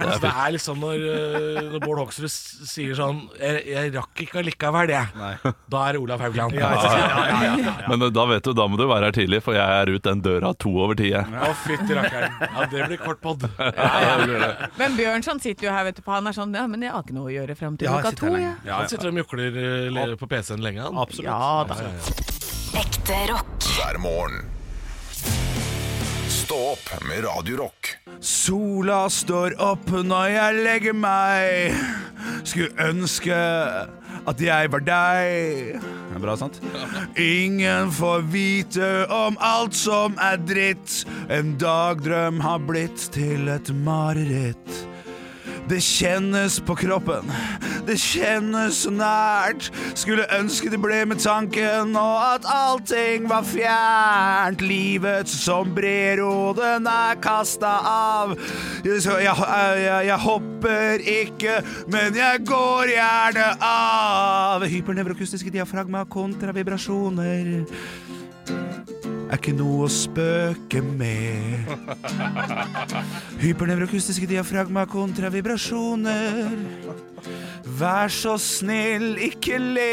[0.00, 4.40] Så det er liksom når, uh, når Bård Hoksrud sier sånn jeg, 'Jeg rakk ikke
[4.40, 5.52] allikevel, jeg'.
[5.72, 6.54] Da er det Olav Haugland.
[7.90, 10.02] Men eh, da vet du, da må du være her tidlig, for jeg er ut
[10.06, 11.10] den døra to over ti.
[11.12, 12.32] Å, fytti rakkeren.
[12.40, 13.44] Ja, det blir kort pod.
[14.80, 17.04] Men Bjørnson sitter jo her, vet du, på han er sånn Ja, men jeg har
[17.04, 18.32] ikke noe å gjøre frem til Ja, klokka to.
[18.40, 18.54] Ja.
[18.66, 20.96] Ja, Han sitter og mjukler øh, på PC-en lenge, han.
[20.96, 21.28] Absolutt.
[21.28, 21.76] ja da.
[22.80, 23.70] Ekte rock.
[23.76, 24.44] hver morgen.
[26.28, 27.96] Stå opp med Radio Rock.
[28.20, 31.74] Sola står opp når jeg legger meg.
[32.46, 33.36] Skulle ønske
[34.26, 35.78] at jeg var deg.
[35.82, 36.60] Det er bra, sant?
[37.20, 41.02] Ingen får vite om alt som er dritt.
[41.30, 44.86] En dagdrøm har blitt til et mareritt.
[45.66, 47.26] Det kjennes på kroppen,
[47.88, 49.66] det kjennes så nært.
[49.98, 54.62] Skulle ønske det ble med tanken, og at allting var fjernt.
[54.62, 58.36] Livets sombrero, den er kasta av.
[58.86, 59.34] Jeg, jeg,
[59.82, 61.58] jeg, jeg hopper ikke,
[61.90, 64.66] men jeg går gjerne av.
[64.70, 67.66] Hypernevrokustiske diafragma kontra vibrasjoner.
[69.26, 71.66] Er ikke noe å spøke med.
[73.42, 76.54] Hypernevrokustiske diafragma kontra vibrasjoner.
[77.80, 79.88] Vær så snill, ikke le.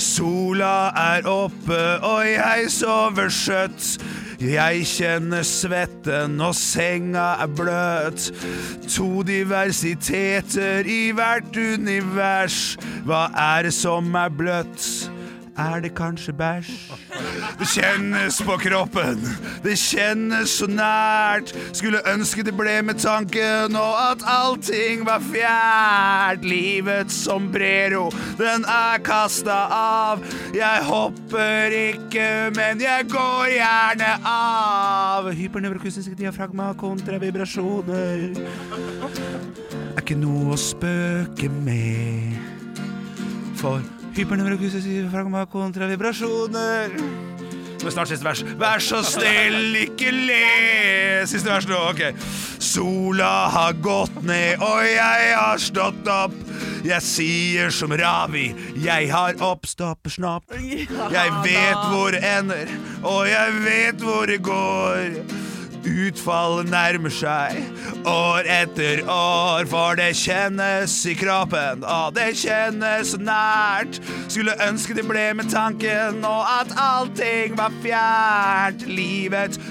[0.00, 3.92] Sola er oppe, og jeg sover skjøtt.
[4.40, 8.30] Jeg kjenner svetten, og senga er bløt.
[8.96, 12.78] To diversiteter i hvert univers.
[13.04, 14.88] Hva er det som er bløtt?
[15.60, 16.70] Er det kanskje bæsj?
[17.60, 19.20] Det kjennes på kroppen,
[19.64, 21.52] det kjennes så nært.
[21.76, 26.46] Skulle ønske det ble med tanken, og at allting var fjært.
[26.46, 28.08] Livets sombrero,
[28.40, 30.24] den er kasta av.
[30.56, 35.28] Jeg hopper ikke, men jeg går gjerne av.
[35.36, 38.30] Hypernevrokustiske diafragma kontra vibrasjoner.
[39.92, 42.38] Er ikke noe å spøke med.
[43.60, 46.96] For hypernevrokustiske fragma kontra vibrasjoner.
[47.80, 48.42] Nå er snart siste vers.
[48.60, 50.40] Vær så snill, ikke le.
[51.30, 52.02] Siste vers nå, ok.
[52.60, 56.36] Sola har gått ned, og jeg har stått opp.
[56.84, 60.52] Jeg sier som Ravi, jeg har oppstoppersnapp.
[60.60, 65.20] Jeg vet hvor det ender, og jeg vet hvor det går.
[65.86, 67.56] Utfallet nærmer seg
[68.08, 74.00] år etter år, for det kjennes i kroppen, og det kjennes nært.
[74.28, 78.88] Skulle ønske det ble med tanken, og at allting var fjernt.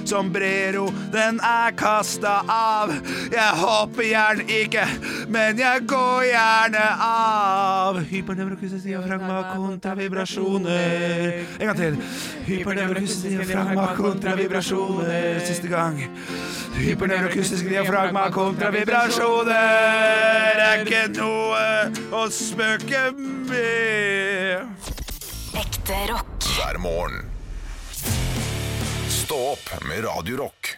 [0.05, 2.93] som brero den er kasta av.
[3.31, 4.85] Jeg hopper gjerne ikke,
[5.27, 8.01] men jeg går gjerne av.
[8.09, 11.45] Hypernevrokustiske diafragma kontra vibrasjoner.
[11.59, 11.99] En gang til.
[12.47, 15.39] Hypernevrokustiske diafragma kontra vibrasjoner.
[15.45, 15.98] Siste gang.
[16.79, 21.63] Hypernevrokustiske diafragma kontra vibrasjoner er ikke noe
[22.15, 23.09] å spøke
[23.49, 24.65] med.
[25.59, 26.49] Ekte rock.
[26.55, 27.25] hver morgen.
[29.09, 30.75] Stå opp med Radio Rock.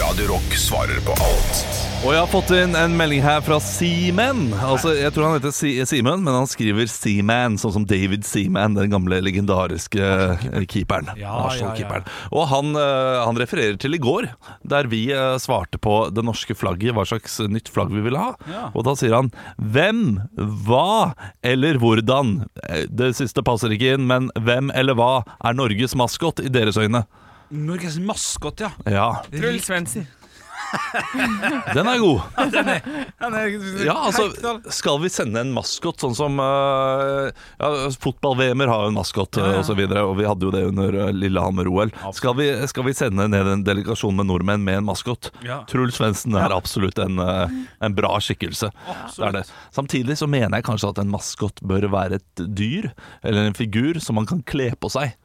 [0.00, 1.79] Radio Rock svarer på alt.
[2.00, 4.54] Og jeg har fått inn en melding her fra Seaman.
[4.64, 5.52] Altså, jeg tror han heter
[5.84, 10.06] Seaman, men han skriver Seaman, sånn som David Seaman, den gamle legendariske
[10.72, 11.10] keeperen.
[11.20, 12.06] Ja, Arsenal-keeperen.
[12.32, 14.30] Og han, eh, han refererer til i går,
[14.72, 18.32] der vi eh, svarte på det norske flagget, hva slags nytt flagg vi ville ha.
[18.48, 18.62] Ja.
[18.72, 19.28] Og da sier han
[19.60, 20.00] hvem,
[20.64, 21.12] hva
[21.44, 22.46] eller hvordan.
[22.64, 25.10] Eh, Det siste passer ikke inn, men hvem eller hva
[25.44, 27.04] er Norges maskot i deres øyne?
[27.52, 28.72] Norges maskot, ja.
[28.88, 30.08] Ja, Truls Svendsen.
[31.74, 32.20] Den er god.
[33.20, 33.54] Den er
[33.84, 34.28] Ja, altså.
[34.74, 37.28] Skal vi sende en maskot, sånn som uh,
[37.60, 37.70] ja,
[38.02, 39.62] Fotball-VM-er har jo en maskot Ja, ja.
[39.64, 39.70] og
[40.10, 41.92] og vi hadde jo det under uh, Lillehammer-OL.
[42.16, 45.30] Skal, vi- skal vi sende ned en delegasjon med nordmenn med en maskot?
[45.46, 45.62] Ja.
[45.70, 48.70] Truls Svendsen er absolutt en, en bra skikkelse.
[49.16, 49.44] Det er det.
[49.74, 52.90] Samtidig så mener jeg kanskje at en maskot bør være et dyr,
[53.26, 55.16] eller en figur, som man kan kle på seg.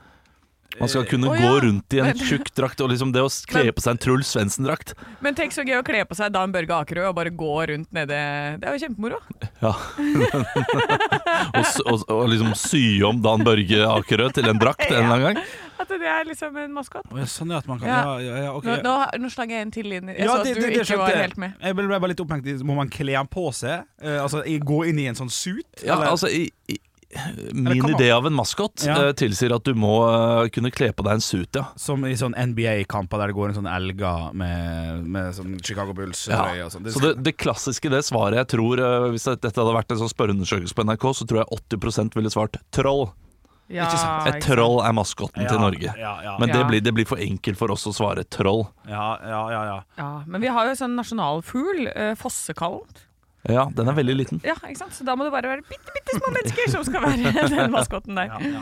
[0.80, 3.72] Man skal kunne Å, gå rundt i en tjukk drakt, og liksom det å kle
[3.76, 4.92] på seg en Truls Svendsen-drakt
[5.24, 7.92] Men tenk så gøy å kle på seg Dan Børge Akerø og bare gå rundt
[7.96, 8.18] nede
[8.60, 9.22] Det er jo kjempemoro.
[9.62, 9.72] Ja.
[11.60, 15.26] og, og, og liksom sy om Dan Børge Akerø til en drakt en eller annen
[15.30, 15.56] gang.
[15.80, 17.08] At det er liksom en maskot.
[17.12, 17.96] Oh, ja, sånn at man kan Ja.
[17.96, 18.68] Ja, ja, ja, ok.
[18.70, 20.12] Nå, nå, nå slang jeg en til inn.
[20.12, 21.54] Jeg Ja, så at det- du det- det ikke var helt med.
[21.62, 23.84] Jeg ble bare litt opphengt i Må man kle den på seg?
[24.02, 25.68] Uh, altså gå inn i en sånn suit?
[25.84, 26.12] Ja, eller?
[26.12, 26.80] altså i, i,
[27.54, 28.96] Min idé av en maskot Ja.
[29.08, 31.66] eh, tilsier at du må eh, kunne kle på deg en suit, ja.
[31.80, 36.28] Som i sånn NBA-kamper der det går en sånn elga med, med sånn Chicago Bulls
[36.30, 36.44] ja.
[36.66, 36.88] og sånn.
[36.92, 40.12] Så det, det klassiske det svaret jeg tror eh, Hvis dette hadde vært en sånn
[40.12, 43.08] spørreundersøkelse på NRK, så tror jeg 80% ville svart troll.
[43.66, 44.28] Ja, Ikke sant.
[44.30, 45.90] Et troll er maskotten Ja, til Norge.
[45.98, 46.36] ja, ja.
[46.38, 48.68] Men det blir, det blir for enkelt for oss å svare troll.
[48.86, 49.78] Ja, ja, ja, ja.
[49.98, 52.86] Ja, men vi har jo sånn nasjonalfugl, eh, fossekallen.
[53.50, 54.40] Ja, den er veldig liten.
[54.46, 54.94] Ja, ikke sant?
[54.98, 58.18] Så da må det bare være bitte, bitte små mennesker som skal være den maskotten
[58.18, 58.32] der.
[58.42, 58.62] ja,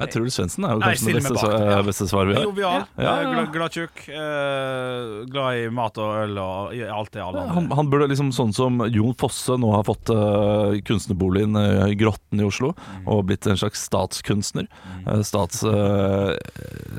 [0.00, 0.06] ja.
[0.10, 1.80] Truls Svendsen er jo Nei, kanskje det beste, ja.
[1.86, 2.46] beste svaret vi har.
[2.48, 3.12] Jovial, Ja.
[3.20, 7.64] eh, glad, glad tjukk, eh, glad i mat og øl og alt det alle Han,
[7.64, 7.76] andre.
[7.80, 11.56] han burde liksom sånn som Jon Fosse nå har fått uh, kunstnerboligen
[11.90, 13.06] i Grotten i Oslo, Mm.
[13.08, 14.66] og blitt en slags statskunstner,
[15.06, 15.22] mm.
[15.26, 16.34] stats, uh,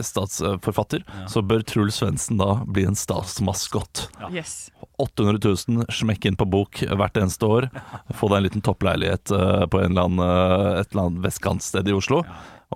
[0.03, 4.07] statsforfatter, så bør Truls Svendsen da bli en statsmaskott.
[4.31, 4.71] Yes.
[4.97, 7.69] 800 800 000 smekk inn på bok hvert eneste år.
[8.17, 11.89] Få deg en liten toppleilighet eh, på en eller annen, eh, et eller annet vestkantsted
[11.89, 12.23] i Oslo.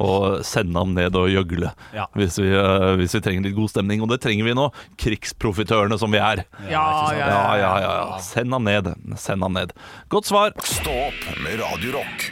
[0.01, 2.05] Og sende ham ned og gjøgle Ja.
[2.15, 4.01] hvis, vi, eh, hvis vi trenger litt god stemning.
[4.05, 6.45] Og det trenger vi nå, krigsprofitørene som vi er.
[6.71, 7.27] Ja, ja,
[7.59, 8.17] Ja, ja.
[8.23, 8.87] Send ham ned.
[9.19, 9.73] Send ham ned.
[10.09, 10.55] Godt svar.
[10.63, 12.29] Stå opp med Radio Rock.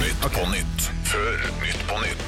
[0.00, 2.19] Nytt på nytt før Nytt på nytt.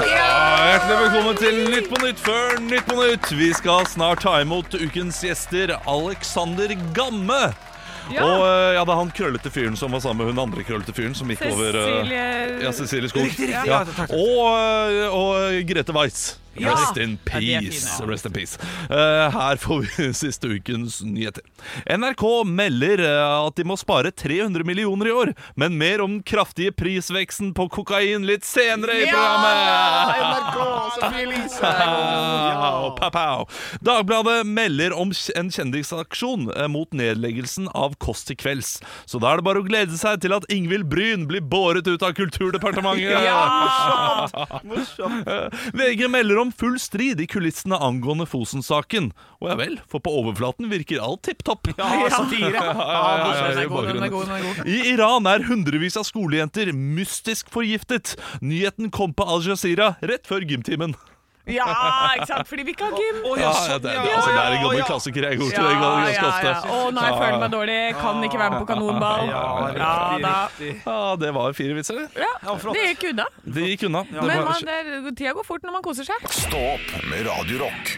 [0.00, 3.26] Hjertelig velkommen til Nytt på Nytt før Nytt på Nytt.
[3.36, 7.42] Vi skal snart ta imot ukens gjester, Alexander Gamme.
[8.12, 8.24] Ja.
[8.24, 10.94] Og eh, ja, det er han krøllete fyren som var sammen med hun andre krøllete
[10.96, 13.28] fyren som gikk over eh, Cecilie Ja, Cecilie Skog.
[13.28, 13.82] Riktig, riktig, Ja.
[13.82, 14.16] ja, takk, takk.
[14.16, 16.24] Og, eh, og Grete Weiss.
[16.54, 18.00] Rest in peace.
[18.04, 18.58] Rest in peace.
[18.90, 21.42] Eh, her får vi siste ukens nyheter.
[21.96, 26.22] NRK melder eh, at de må spare 300 millioner i år, men mer om den
[26.22, 29.56] kraftige prisveksten på kokain litt senere i programmet.
[33.12, 33.46] Ja!
[33.80, 38.76] Dagbladet melder om en kjendisaksjon eh, mot nedleggelsen av Kåss til kvelds.
[39.08, 42.02] Så da er det bare å glede seg til at Ingvild Bryn blir båret ut
[42.04, 43.16] av Kulturdepartementet.
[43.24, 44.28] Ja,
[44.68, 45.28] morsomt
[45.78, 49.12] VG melder om full strid i kulissene angående Fosen-saken.
[49.38, 51.70] Og ja vel, for på overflaten virker alt tipp topp.
[51.78, 52.58] Ja, satire.
[54.66, 58.16] I Iran er hundrevis av skolejenter mystisk forgiftet.
[58.42, 60.96] Nyheten kom på Al Jazeera rett før gymtimen.
[61.50, 61.66] Ja,
[62.14, 62.46] ikke sant?
[62.46, 63.16] Fordi vi ikke har gym.
[63.40, 65.26] Ja, ja, det, det, altså, det er en gammel klassiker.
[65.26, 66.52] Jeg går til det ganske ofte.
[66.70, 67.78] Å nei, jeg føler meg dårlig.
[67.98, 69.26] Kan ikke være med på kanonball.
[69.26, 69.42] Ja,
[69.82, 72.22] Ja, riktig, Ja, det var fire vitser, det.
[72.22, 73.26] Ja, det gikk unna.
[73.58, 74.04] Det gikk unna.
[74.12, 76.30] Det Men var- man, det, tida går fort når man koser seg.
[76.30, 77.96] Stå opp med Radio Rock.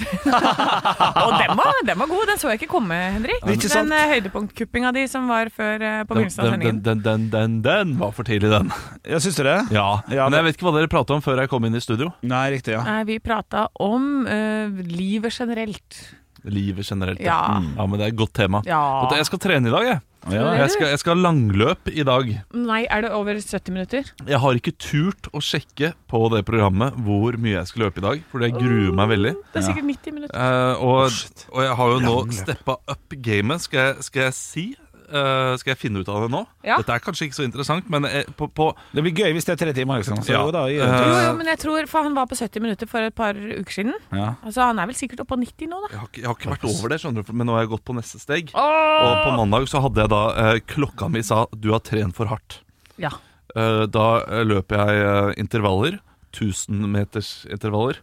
[1.24, 3.42] Og den var, den var god, den så jeg ikke komme, Henrik.
[3.44, 3.70] Ikke?
[3.72, 6.82] Den eh, høydepunktkuppinga di som var før eh, på den, begynnelsen av sendingen.
[6.86, 8.72] den, den, den, den var for tidlig, den.
[9.08, 9.58] Ja, syns du det?
[9.74, 11.82] Ja, Ja, Men jeg vet ikke hva dere prata om før jeg kom inn i
[11.84, 12.12] studio.
[12.26, 12.84] Nei, riktig, ja.
[12.86, 16.02] Nei, vi prata om uh, livet generelt.
[16.48, 17.20] Livet generelt.
[17.22, 17.40] Ja.
[17.60, 17.74] Mm.
[17.76, 18.62] ja, men det er et godt tema.
[18.68, 18.80] Ja.
[19.16, 20.00] Jeg skal trene i dag, jeg.
[20.28, 22.28] Ja, Jeg skal, jeg skal langløp i dag.
[22.52, 24.10] Nei, er det over 70 minutter?
[24.28, 28.04] Jeg har ikke turt å sjekke på det programmet hvor mye jeg skal løpe i
[28.04, 29.32] dag, for jeg gruer meg veldig.
[29.54, 30.36] Det er sikkert 90 minutter.
[30.36, 34.66] Eh, og, og jeg har jo nå steppa up gamet, skal jeg, skal jeg si.
[35.10, 36.40] Eh, skal jeg finne ut av det nå?
[36.62, 36.76] Ja.
[36.78, 39.56] Dette er kanskje ikke så interessant, men eh, på, på Det blir gøy hvis det
[39.56, 39.98] er tre timer.
[39.98, 40.20] Liksom.
[40.22, 40.44] Så Ja.
[40.46, 40.76] jo da, Eh.
[40.78, 43.72] Jo, jo, men jeg tror, for han var på 70 minutter for et par uker
[43.74, 43.94] siden.
[44.12, 44.34] Ja.
[44.46, 45.88] Altså, Han er vel sikkert oppe på 90 nå, da.
[45.90, 47.72] jeg, har ikke, jeg har ikke vært over det, skjønner du, men nå har jeg
[47.74, 48.52] gått på neste steg.
[48.54, 52.26] Og på mandag så hadde jeg da uh, Klokka mi sa 'du har trent for
[52.30, 52.60] hardt'.
[52.98, 53.10] Ja.
[53.56, 55.98] Uh, da eh, løper jeg intervaller.
[56.32, 57.98] 1000 meters intervaller.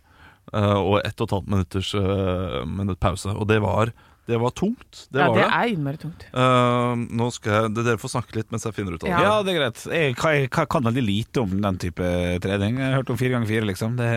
[0.53, 1.93] eh, og ett og et halvt minutters
[2.67, 3.27] minutt pause.
[3.35, 3.91] Og det var,
[4.27, 5.05] det var tungt.
[5.11, 5.51] Det ja, var det det.
[5.55, 6.25] er innmari tungt.
[6.35, 9.23] Uh, nå skal jeg, det, Dere får snakke litt mens jeg finner ut av det.
[9.23, 9.83] Ja, det er greit.
[9.87, 12.03] Jeg, kan- jeg kan veldig lite om den type
[12.43, 12.77] trening.
[12.81, 13.95] Jeg har hørt om fire ganger fire, liksom.
[13.97, 14.09] Det,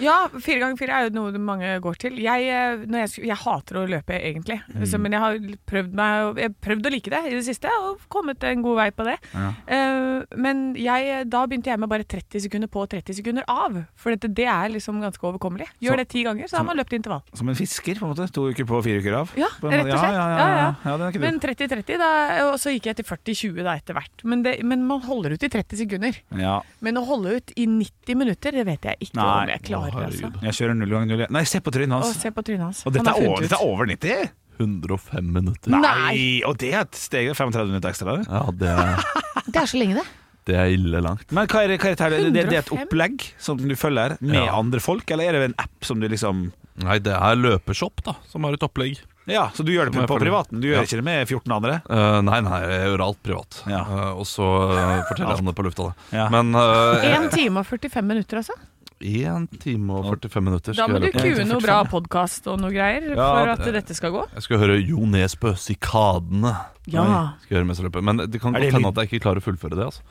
[0.00, 2.18] Ja, fire ganger fire er jo noe mange går til.
[2.22, 4.60] Jeg, eh, når jeg, jeg hater å løpe, egentlig.
[4.70, 4.86] Mm.
[4.86, 7.74] Så, men jeg har prøvd, meg, jeg har prøvd å like det i det siste,
[7.82, 9.16] og kommet en god vei på det.
[9.34, 9.50] Ja.
[9.66, 13.80] Uh, men jeg, da begynte jeg med bare 30 sekunder på og 30 sekunder av.
[13.98, 15.66] For dette, det er liksom ganske overkommelig.
[15.82, 17.22] Gjør Så- det ti ganger, så har man løpt intervall.
[17.34, 18.30] som en fisker, på en måte.
[18.32, 19.34] To uker på, fire uker av.
[19.40, 20.04] Ja, rett og slett.
[20.04, 20.70] Ja, ja, Ja, ja, ja.
[20.84, 22.10] ja, det er ikke Men 30-30, da,
[22.50, 24.24] og så gikk jeg til 40-20 da etter hvert.
[24.28, 26.20] Men, det, men man holder ut i 30 sekunder.
[26.38, 26.58] Ja.
[26.84, 29.30] Men å holde ut i 90 minutter, det vet jeg ikke Nei.
[29.44, 29.96] om jeg klarer.
[29.96, 30.32] Å, altså.
[30.44, 31.26] Jeg kjører null ganger null.
[31.38, 32.12] Nei, se på trynet hans!
[32.12, 32.22] hans.
[32.22, 32.84] se på trynet hans.
[32.86, 34.30] Og dette er, over, dette er over 90?
[34.60, 35.72] 105 minutter.
[35.72, 36.40] Nei!
[36.44, 37.30] Og det er et steg.
[37.32, 38.18] er 35 minutter ekstra.
[38.28, 40.04] Ja, det, er- Det er så lenge, det.
[40.50, 41.24] det er ille langt.
[41.32, 42.10] Men hva er det, hva er det, her?
[42.10, 44.52] Det, det, det er et opplegg som du følger med Ja.
[44.58, 46.50] andre folk, eller er det en app som du liksom
[46.80, 49.00] Nei, det er Løpeshop da, som har et opplegg.
[49.32, 50.60] Ja, så du gjør det på, på privaten?
[50.62, 50.86] Du gjør Ja.
[50.88, 51.78] ikke det med 14 andre?
[51.88, 53.62] Uh, nei, nei, jeg gjør alt privat.
[53.70, 53.80] Ja.
[53.86, 55.88] Uh, og så eh, forteller jeg om det på lufta.
[55.90, 56.18] Da.
[56.18, 56.26] Ja.
[56.34, 58.58] Men uh, 1 time og 45 minutter, altså.
[59.00, 63.06] 1 time og 45 minutter Da må du kue noe bra podkast og noe greier
[63.14, 64.26] Ja, for at det- dette skal gå.
[64.34, 66.56] Jeg skal høre Jo Nesbø, 'Sikadene'.
[66.86, 67.32] Ja.
[67.48, 69.86] Men det kan godt det hende at jeg ikke klarer å fullføre det.
[69.88, 70.02] Altså.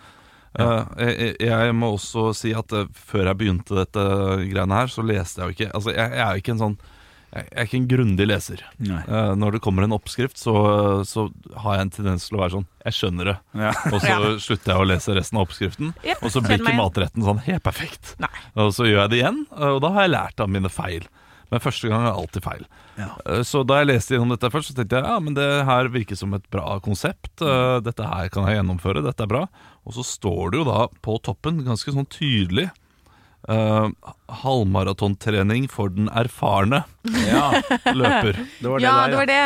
[0.57, 4.01] Eh, jeg, jeg må også si at før jeg begynte dette
[4.49, 6.77] greiene her, så leste jeg jo ikke Altså, jeg, jeg er jo ikke en sånn
[7.29, 8.61] jeg jeg er ikke en grundig leser.
[8.81, 10.53] Eh, når det kommer en oppskrift, så,
[11.05, 11.27] så
[11.61, 13.37] har jeg en tendens til å være sånn Jeg skjønner det.
[13.61, 13.73] Ja.
[13.93, 15.93] Og så slutter jeg å lese resten av oppskriften.
[16.03, 18.15] Yep, og så blir ikke matretten sånn helt perfekt.
[18.23, 18.31] Nei.
[18.57, 21.05] Og så gjør jeg det igjen, og da har jeg lært av mine feil.
[21.49, 22.65] Men første gang er alltid feil.
[22.99, 23.07] Ja.
[23.25, 25.87] Eh, Så da jeg leste gjennom dette først, så tenkte jeg ja, men det her
[25.89, 27.31] virker som et bra konsept.
[27.41, 29.45] Eh, Dette her kan jeg gjennomføre, dette er bra.
[29.85, 32.67] Og så står det jo da på toppen ganske sånn tydelig
[33.47, 33.87] eh,
[34.43, 36.83] halvmaratontrening for den erfarne
[37.27, 37.49] Ja,
[37.93, 38.35] løper.
[38.59, 39.41] det var det Ja, der, det var det.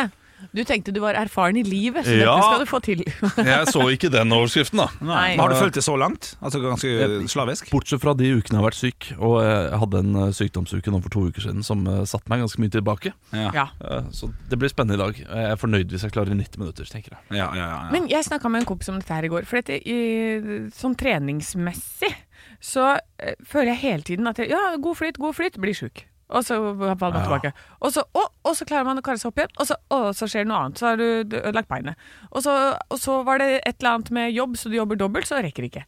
[0.54, 2.34] Du tenkte du var erfaren i livet, så Ja.
[2.36, 3.00] dette skal du få til.
[3.48, 4.88] Jeg så ikke den overskriften, da.
[5.00, 5.36] Nei.
[5.38, 6.34] Har du fulgt det så langt?
[6.44, 7.70] Altså ganske slavisk?
[7.72, 11.00] Bortsett fra de ukene jeg har vært syk, og jeg hadde en eh, sykdomsuke nå
[11.02, 13.14] for to uker siden som eh, satte meg ganske mye tilbake.
[13.32, 13.66] Ja.
[14.12, 15.16] Så det blir spennende i dag.
[15.24, 17.24] Jeg er fornøyd hvis jeg klarer 90 minutter, tenker jeg.
[17.40, 17.90] Ja, ja, ja, ja.
[17.94, 19.48] Men jeg snakka med en kompis om dette her i går.
[19.48, 22.12] For dette, i, sånn treningsmessig
[22.64, 26.06] så eh, føler jeg hele tiden at jeg, ja, god flyt, god flyt, blir sjuk.
[26.34, 27.52] Og så faller man tilbake.
[27.84, 29.98] Og så, å, og så klarer man å karre seg opp igjen, og så, å,
[30.16, 30.80] så skjer det noe annet.
[30.80, 32.00] Så har du ødelagt beinet.
[32.32, 32.54] Og så,
[32.88, 35.66] og så var det et eller annet med jobb, så du jobber dobbelt, så rekker
[35.66, 35.84] det ikke.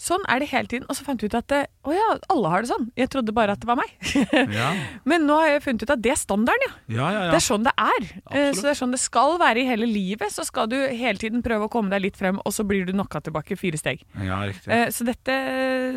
[0.00, 0.86] Sånn er det hele tiden.
[0.88, 2.86] Og så fant jeg ut at eh, å ja, alle har det sånn.
[2.96, 3.92] Jeg trodde bare at det var meg.
[4.60, 4.70] Ja.
[5.08, 6.72] Men nå har jeg funnet ut at det er standarden, ja.
[6.96, 8.06] Ja, ja, Det er sånn det er.
[8.24, 8.56] Absolutt.
[8.56, 10.32] Så det er sånn det skal være i hele livet.
[10.32, 12.94] Så skal du hele tiden prøve å komme deg litt frem, og så blir du
[12.96, 14.02] knocka tilbake fire steg.
[14.16, 15.36] Eh, Så, dette,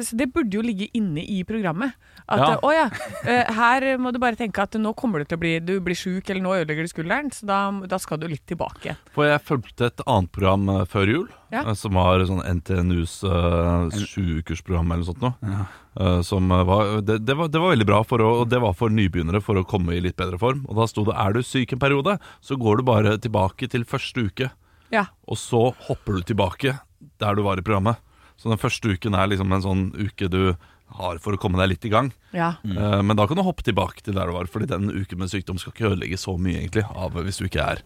[0.04, 1.96] så det burde jo ligge inne i programmet.
[2.28, 2.86] At eh, å ja,
[3.28, 5.98] eh, her må du bare tenke at nå kommer du til å bli Du blir
[5.98, 8.96] sjuk, eller nå ødelegger du skulderen, så da, da skal du litt tilbake.
[9.16, 13.89] For jeg fulgte et annet program eh, før jul, eh, som var sånn NTNUs uh,
[14.02, 16.22] sjuukersprogram eller noe sånt Nå, ja.
[16.26, 18.74] som eh, var det, det, var, det var veldig bra, for å, og det var
[18.78, 20.66] for nybegynnere for å komme i litt bedre form.
[20.70, 23.86] Og da sto det er du syk en periode, så går du bare tilbake til
[23.90, 24.52] første uke.
[24.94, 25.08] Ja.
[25.28, 26.78] Og så hopper du tilbake
[27.22, 27.98] der du var i programmet.
[28.38, 30.56] Så den første uken er liksom en sånn uke du
[30.94, 32.12] har for å komme deg litt i gang.
[32.38, 32.52] Ja.
[32.62, 35.32] Eh, Men da kan du hoppe tilbake til der du var, Fordi den uken med
[35.32, 37.82] sykdom skal ikke ødelegge så mye egentlig av hvis du ikke er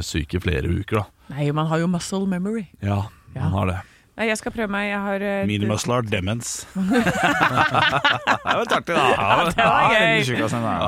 [0.00, 1.02] syk i flere uker.
[1.02, 2.68] da Nei, man har jo muscle memory.
[2.80, 3.42] Ja, Ja.
[3.50, 3.80] man har det.
[4.16, 4.86] Jeg skal prøve meg.
[4.88, 6.66] Jeg har uh, Mine muscle muscler demens.
[6.74, 6.84] det
[8.44, 9.02] var artig, da.
[9.12, 10.22] Ja, det var gøy.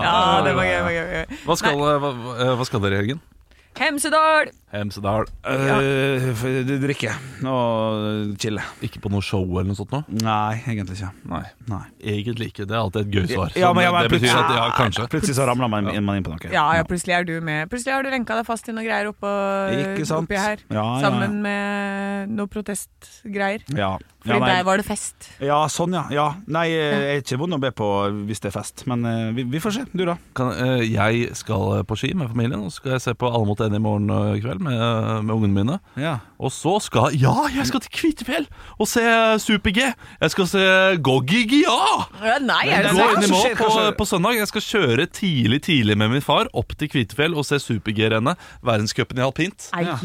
[0.07, 0.79] Ja, det var gøy.
[0.97, 1.43] gøy, gøy.
[1.45, 3.21] Hva skal, eh, hva, hva- hva skal dere i helgen?
[3.79, 4.49] Hemsedal!
[4.73, 5.25] Hemsedal.
[5.47, 6.33] Uh,
[6.83, 7.14] drikker
[7.49, 8.62] og chille.
[8.85, 10.01] Ikke på noe show eller noe sånt nå?
[10.21, 11.11] Nei, egentlig ikke.
[11.31, 11.43] Nei.
[11.71, 11.81] Nei.
[12.14, 12.67] Egentlig ikke.
[12.69, 13.55] Det er alltid et gøy svar.
[13.57, 15.07] Ja, men- ja, men det betyr at ja, kanskje.
[15.14, 16.53] Plutselig så ramler man, man inn på noe.
[16.53, 17.71] Ja, ja, plutselig er du med.
[17.71, 19.33] Plutselig har du lenka deg fast i noe greier oppå,
[19.79, 20.29] Ikke sant?
[20.29, 20.59] oppi her.
[20.69, 21.01] Ja, ja, ja.
[21.07, 23.64] Sammen med noe protestgreier.
[23.79, 23.95] Ja.
[24.25, 24.49] Fordi Ja, nei.
[24.57, 25.29] der var det fest.
[25.41, 26.05] ja, sånn ja.
[26.11, 26.27] ja.
[26.51, 27.87] Nei, jeg er ikke vond å be på
[28.27, 29.85] hvis det er fest, men eh, vi, vi får se.
[29.95, 30.17] Du, da?
[30.35, 33.47] Kan, eh, jeg skal på ski med familien, og så skal jeg se på Alle
[33.47, 34.11] mot den i morgen
[34.43, 35.79] kveld med, med ungene mine.
[35.97, 36.17] Ja.
[36.39, 38.47] Og så skal Ja, jeg skal til Kvitefjell
[38.79, 39.03] og se
[39.43, 39.87] Super-G!
[40.21, 40.65] Jeg skal se
[41.03, 41.79] Goggi-Gia!
[42.23, 43.35] Ja, Nei, er det Gå inn i sant?
[43.35, 44.37] mål på, på søndag.
[44.39, 48.39] Jeg skal kjøre tidlig tidlig med min far opp til Kvitefjell og se Super-G-rennet.
[48.67, 49.69] Verdenscupen i alpint.
[49.79, 49.97] Ja.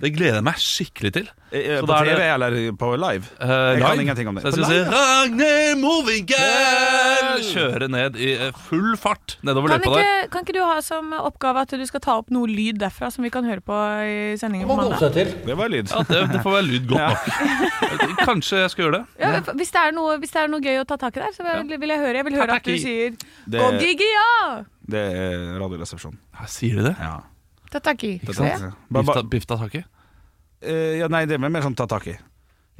[0.00, 1.30] Det gleder jeg meg skikkelig til.
[1.50, 3.26] Eh, Så På er TV eller på live?
[3.60, 4.42] Eh, Jeg kan ingenting om det.
[4.44, 7.44] Så jeg skal si Ragnhild Mowinckel!
[7.50, 10.28] Kjøre ned i eh, full fart nedover Kan løypa der.
[10.32, 13.24] kan ikke du ha som oppgave at du skal ta opp noe lyd derfra som
[13.26, 13.76] vi kan høre på
[14.06, 15.14] i sendingen på mandag?
[15.46, 15.90] Det var lyd.
[15.92, 18.16] Ja, det, det får være lyd godt nok.
[18.24, 19.04] Kanskje jeg skal gjøre det.
[19.22, 21.34] Ja, hvis, det er noe, hvis det er noe gøy å ta tak i der,
[21.36, 22.14] så vil, vil jeg høre.
[22.20, 23.16] Jeg vil høre at du sier
[23.46, 24.26] Det- Gogigia!
[24.90, 26.18] Det er Radioresepsjonen.
[26.40, 26.96] Ja, Sier du det?
[26.98, 27.14] Ja.
[27.70, 28.16] Ta tak i.
[28.24, 28.42] Det Se.
[28.58, 28.74] sant.
[28.90, 29.84] Ba- ba- Bifta, bifta taki?
[30.60, 32.16] Eh, ja, nei, det er mer sånn ta tak i.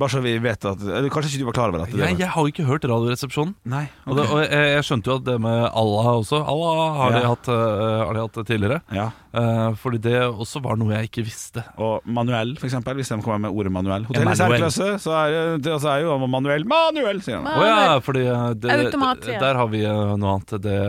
[0.01, 2.29] Bare så vi vet at eller, Kanskje ikke du var klar over at det Jeg,
[2.33, 3.53] har ikke hørt Radioresepsjonen.
[3.69, 7.17] Nei, Og, det, og jeg, jeg skjønte jo at det med Allah også Allah har,
[7.17, 8.81] de hatt, uh, har de hatt tidligere.
[8.97, 9.11] ja.
[9.31, 11.63] Uh, fordi det også var noe jeg ikke visste.
[11.79, 12.97] Og manuell, for eksempel.
[12.99, 14.09] Hvis de kommer med ordet manuell.
[14.09, 17.47] Hotell i særklasse, så er, det, så er jo manuell Manuell, sier han.
[17.47, 19.39] Å ja, fordi eh, det, Automat, ja.
[19.39, 20.57] der har vi noe annet.
[20.65, 20.81] Det,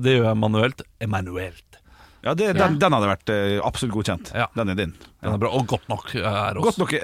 [0.00, 0.84] det gjør jeg manuelt.
[1.04, 1.80] Emanuelt.
[2.22, 3.34] Ja, det, den, den hadde vært
[3.66, 4.32] absolutt godkjent.
[4.38, 4.48] Ja.
[4.56, 4.96] Den er din.
[5.20, 5.52] Den er bra.
[5.52, 6.70] Og godt nok er oss.
[6.70, 6.96] Godt nok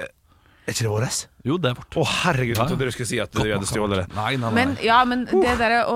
[0.69, 1.19] Er ikke det vårt?
[1.49, 1.97] Jo, det er vårt.
[1.97, 4.07] Å, herregud, jeg trodde du skulle si at du hadde stjålet det.
[4.13, 4.51] Nei, nei, nei.
[4.59, 5.95] Men, ja, men det der å,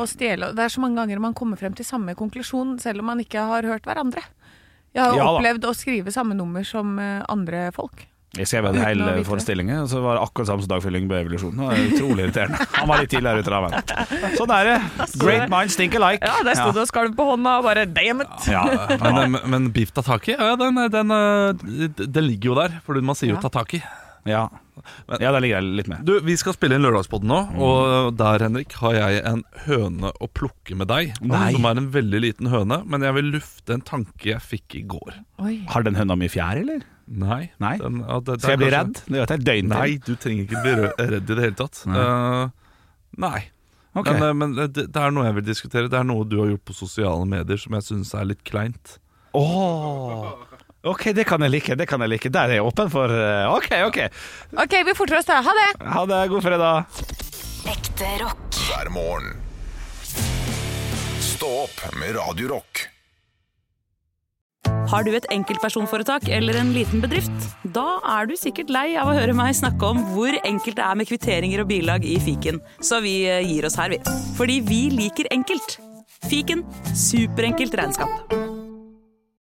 [0.00, 3.10] å stjele Det er så mange ganger man kommer frem til samme konklusjon selv om
[3.12, 4.24] man ikke har hørt hverandre.
[4.94, 5.30] Jeg har Ja da.
[5.36, 8.06] opplevd å skrive samme nummer som eh, andre folk.
[8.34, 9.26] Jeg skrev en Uten hel å vite det.
[9.28, 11.58] forestilling, og så var det akkurat samme som Dagfjell på Evolusjonen.
[11.60, 12.64] Det var utrolig irriterende.
[12.80, 14.32] Han var litt tidligere ute av veien.
[14.40, 14.78] Sånn er det.
[15.22, 16.26] Great minds think alike.
[16.26, 18.48] Ja, der sto det og skalv på hånda og bare damn it!
[18.50, 18.64] Ja.
[19.04, 22.74] Men, men, men beef tataki, ja, den, den, eh, den ligger jo der.
[22.86, 23.44] For man sier jo Ja.
[23.46, 23.84] tataki.
[24.24, 24.48] Ja.
[25.20, 26.04] ja, der ligger jeg litt med.
[26.08, 30.28] Du, Vi skal spille inn Lørdagspodden nå, og der Henrik, har jeg en høne å
[30.32, 31.12] plukke med deg.
[31.20, 31.52] Nei.
[31.56, 34.82] Som er en veldig liten høne, men jeg vil lufte en tanke jeg fikk i
[34.96, 35.20] går.
[35.44, 35.54] Oi.
[35.68, 36.82] Har den høna mye fjær, eller?
[37.04, 37.50] Nei.
[37.60, 37.76] Nei.
[37.78, 38.94] Den, ja, det- Skal jeg bli redd?
[39.04, 40.74] Det gjør at jeg døgn Nei, du trenger ikke bli
[41.12, 41.82] redd i det hele tatt.
[41.86, 42.00] Nei.
[42.00, 42.48] Uh,
[43.20, 43.40] nei.
[43.94, 44.08] Ok.
[44.10, 45.90] Men, eh, men det, det er noe jeg vil diskutere.
[45.92, 48.96] Det er noe du har gjort på sosiale medier som jeg syns er litt kleint.
[49.36, 50.32] Åh.
[50.84, 51.74] Ok, det kan jeg like.
[51.80, 54.00] det kan jeg like Der er jeg åpen for eh, Ok, ok.
[54.64, 55.40] OK, vi forter oss da.
[55.44, 55.68] Ha det!
[55.94, 56.22] Ha det.
[56.28, 56.84] God fredag.
[57.72, 58.58] Ekte rock.
[58.68, 59.38] hver morgen.
[61.24, 62.84] Stå opp med Radio Rock.
[64.92, 67.48] Har du et enkeltpersonforetak eller en liten bedrift?
[67.74, 71.00] Da er du sikkert lei av å høre meg snakke om hvor enkelt det er
[71.00, 74.00] med kvitteringer og bilag i fiken, så vi eh, gir oss her, vi.
[74.36, 75.78] Fordi vi liker enkelt.
[76.28, 76.62] Fiken
[76.92, 78.53] superenkelt regnskap.